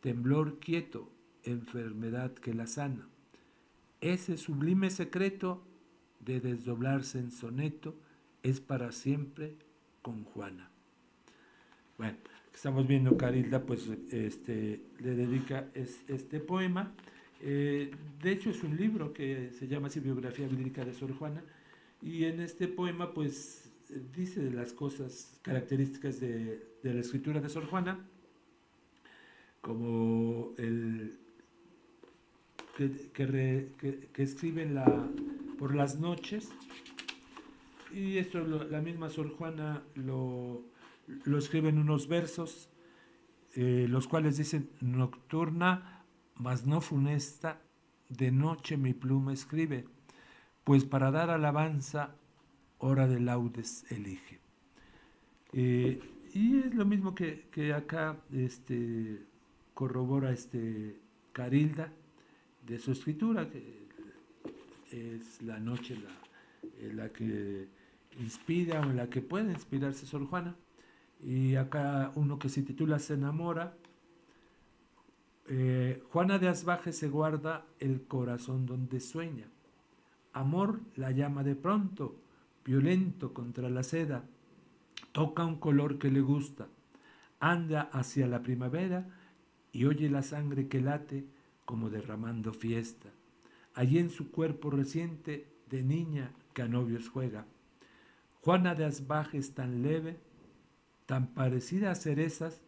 [0.00, 1.08] temblor quieto,
[1.44, 3.06] enfermedad que la sana.
[4.00, 5.62] Ese sublime secreto
[6.18, 7.94] de desdoblarse en soneto
[8.42, 9.54] es para siempre
[10.02, 10.68] con Juana.
[11.96, 12.18] Bueno,
[12.52, 16.92] estamos viendo Carilda, pues este, le dedica este poema.
[17.40, 21.44] Eh, de hecho, es un libro que se llama así Biografía Lírica de Sor Juana.
[22.02, 23.70] Y en este poema, pues
[24.14, 28.04] dice las cosas características de, la escritura de Sor Juana,
[29.60, 31.18] como el
[32.76, 34.68] que, escribe
[35.58, 36.50] por las noches.
[37.94, 40.64] Y esto la misma Sor Juana lo,
[41.24, 42.68] lo escribe en unos versos,
[43.54, 47.60] eh, los cuales dicen, nocturna, mas no funesta,
[48.08, 49.84] de noche mi pluma escribe,
[50.64, 52.14] pues para dar alabanza,
[52.78, 54.40] hora de laudes elige.
[55.52, 56.00] Eh,
[56.34, 59.22] y es lo mismo que, acá este,
[59.74, 60.96] corrobora este
[61.32, 61.92] Carilda
[62.66, 63.82] de su escritura, que
[64.90, 67.68] es la noche la, la que
[68.20, 70.56] inspira o en la que puede inspirarse Sor Juana.
[71.24, 73.76] Y acá uno que se titula Se enamora.
[75.48, 79.46] Eh, Juana de Asbaje se guarda el corazón donde sueña.
[80.32, 82.16] Amor la llama de pronto,
[82.64, 84.24] violento contra la seda.
[85.12, 86.68] Toca un color que le gusta.
[87.40, 89.06] Anda hacia la primavera
[89.72, 91.26] y oye la sangre que late
[91.64, 93.08] como derramando fiesta.
[93.74, 97.46] Allí en su cuerpo reciente de niña que a novios juega.
[98.42, 100.18] Juana de Asbaje es tan leve
[101.12, 102.62] tan parecida a cerezas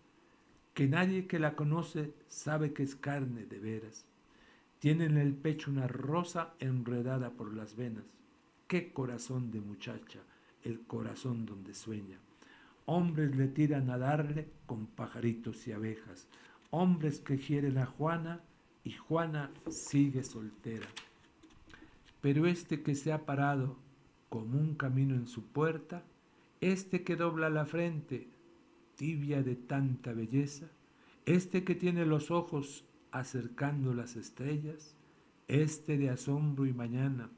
[0.74, 4.04] que nadie que la conoce sabe que es carne de veras.
[4.84, 8.04] Tiene en el pecho una rosa enredada por las venas.
[8.66, 10.18] Qué corazón de muchacha,
[10.62, 12.18] el corazón donde sueña.
[12.84, 16.28] Hombres le tiran a darle con pajaritos y abejas.
[16.68, 18.42] Hombres que quieren a Juana
[18.84, 20.88] y Juana sigue soltera.
[22.20, 23.78] Pero este que se ha parado
[24.28, 26.02] como un camino en su puerta,
[26.60, 28.28] este que dobla la frente
[28.96, 30.66] tibia de tanta belleza,
[31.24, 34.96] este que tiene los ojos acercando las estrellas,
[35.46, 37.30] este de asombro y mañana,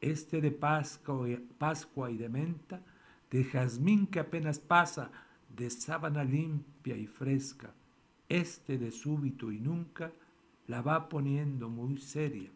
[0.00, 2.80] este de Pascua y de menta,
[3.28, 5.10] de jazmín que apenas pasa,
[5.56, 7.74] de sábana limpia y fresca,
[8.28, 10.12] este de súbito y nunca,
[10.68, 12.50] la va poniendo muy seria.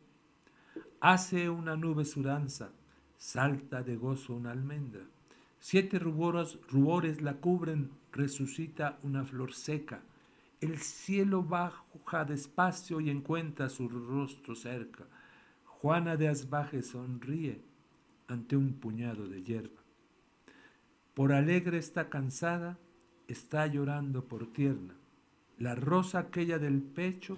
[1.00, 2.70] Hace una nube su danza,
[3.18, 5.02] salta de gozo una almendra,
[5.58, 10.00] siete rubores, rubores la cubren resucita una flor seca.
[10.62, 15.04] El cielo baja despacio y encuentra su rostro cerca.
[15.64, 17.60] Juana de Asbaje sonríe
[18.28, 19.82] ante un puñado de hierba.
[21.14, 22.78] Por alegre está cansada,
[23.26, 24.94] está llorando por tierna.
[25.58, 27.36] La rosa aquella del pecho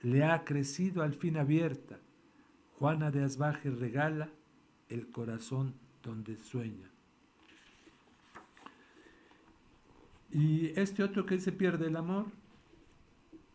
[0.00, 1.98] le ha crecido al fin abierta.
[2.78, 4.30] Juana de Asbaje regala
[4.88, 6.90] el corazón donde sueña.
[10.32, 12.26] Y este otro que se pierde el amor,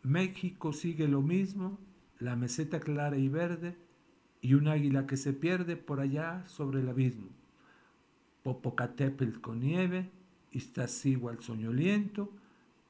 [0.02, 1.78] México sigue lo mismo,
[2.18, 3.76] la meseta clara y verde,
[4.40, 7.28] y un águila que se pierde por allá sobre el abismo.
[8.42, 10.10] Popocatépetl con nieve,
[10.50, 12.32] Iztaccíhuatl soñoliento,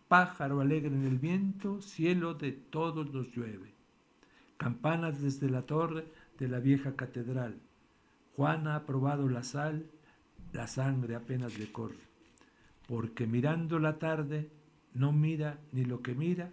[0.09, 3.75] pájaro alegre en el viento, cielo de todos los llueve.
[4.57, 6.07] Campanas desde la torre
[6.39, 7.61] de la vieja catedral.
[8.35, 9.87] Juana ha probado la sal,
[10.53, 12.01] la sangre apenas le corre.
[12.89, 14.51] Porque mirando la tarde,
[14.95, 16.53] no mira ni lo que mira,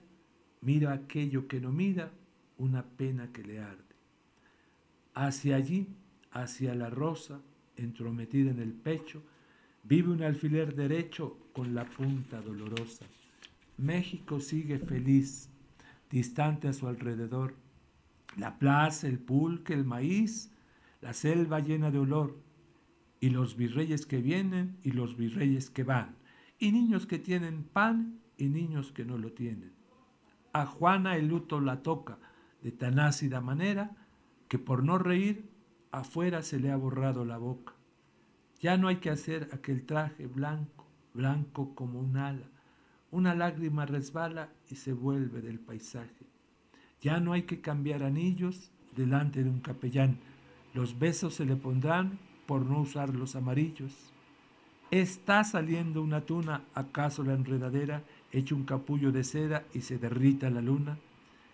[0.62, 2.12] mira aquello que no mira,
[2.58, 3.96] una pena que le arde.
[5.14, 5.88] Hacia allí,
[6.32, 7.42] hacia la rosa,
[7.78, 9.24] entrometida en el pecho,
[9.84, 13.06] vive un alfiler derecho con la punta dolorosa.
[13.78, 15.50] México sigue feliz,
[16.10, 17.56] distante a su alrededor.
[18.36, 20.52] La plaza, el pulque, el maíz,
[21.02, 22.38] la selva llena de olor,
[23.22, 26.16] y los virreyes que vienen y los virreyes que van,
[26.58, 29.79] y niños que tienen pan y niños que no lo tienen.
[30.54, 32.18] A Juana el luto la toca
[32.62, 33.96] de tan ácida manera
[34.48, 35.50] que por no reír
[35.92, 37.74] afuera se le ha borrado la boca.
[38.60, 42.48] Ya no hay que hacer aquel traje blanco, blanco como un ala.
[43.12, 46.28] Una lágrima resbala y se vuelve del paisaje.
[47.02, 50.18] Ya no hay que cambiar anillos delante de un capellán.
[50.74, 53.94] Los besos se le pondrán por no usar los amarillos.
[54.92, 60.50] Está saliendo una tuna, acaso la enredadera, hecho un capullo de seda y se derrita
[60.50, 60.98] la luna.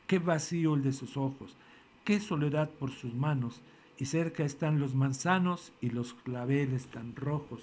[0.08, 1.56] Qué vacío el de sus ojos,
[2.04, 3.62] qué soledad por sus manos,
[3.98, 7.62] y cerca están los manzanos y los claveles tan rojos.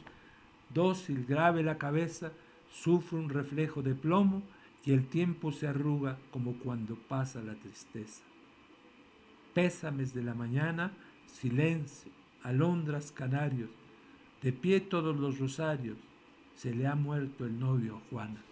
[0.72, 2.32] Dócil, grave la cabeza,
[2.72, 4.42] sufre un reflejo de plomo
[4.84, 8.22] y el tiempo se arruga como cuando pasa la tristeza.
[9.54, 10.92] Pésames de la mañana,
[11.26, 12.10] silencio,
[12.42, 13.70] alondras canarios,
[14.42, 15.98] de pie todos los rosarios,
[16.56, 18.42] se le ha muerto el novio Juana.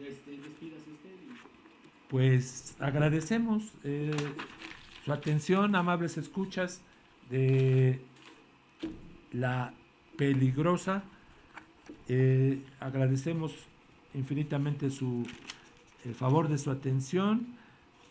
[0.00, 0.38] Este,
[2.08, 4.10] pues agradecemos eh,
[5.04, 6.80] su atención, amables escuchas
[7.30, 8.00] de
[9.32, 9.74] la
[10.16, 11.02] peligrosa.
[12.08, 13.52] Eh, agradecemos
[14.14, 15.26] infinitamente su,
[16.04, 17.46] el favor de su atención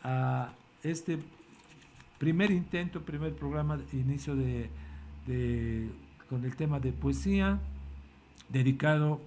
[0.03, 1.17] a este
[2.17, 4.69] primer intento, primer programa, de inicio de,
[6.29, 7.59] con el tema de poesía,
[8.49, 9.21] dedicado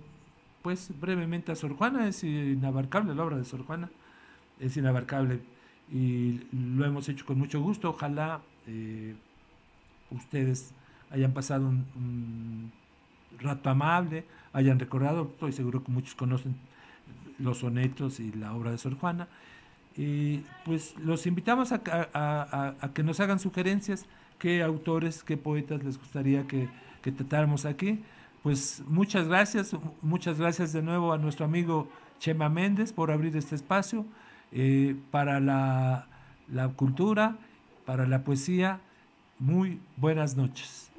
[0.63, 3.91] pues brevemente a Sor Juana, es inabarcable la obra de Sor Juana,
[4.59, 5.41] es inabarcable
[5.93, 7.91] y lo hemos hecho con mucho gusto.
[7.91, 9.15] Ojalá eh,
[10.11, 10.73] ustedes
[11.11, 12.73] hayan pasado un,
[13.39, 16.57] rato amable, hayan recordado, estoy seguro que muchos conocen
[17.39, 19.29] los sonetos y la obra de Sor Juana.
[19.97, 24.07] Y pues los invitamos a, que nos hagan sugerencias,
[24.39, 26.69] qué autores, qué poetas les gustaría que,
[27.03, 28.01] que tratáramos aquí.
[28.43, 31.89] Pues muchas gracias, muchas gracias de nuevo a nuestro amigo
[32.19, 34.07] Chema Méndez por abrir este espacio.
[34.53, 36.09] Eh, para la,
[36.49, 37.37] la cultura,
[37.85, 38.81] para la poesía.
[39.39, 40.90] Muy buenas noches.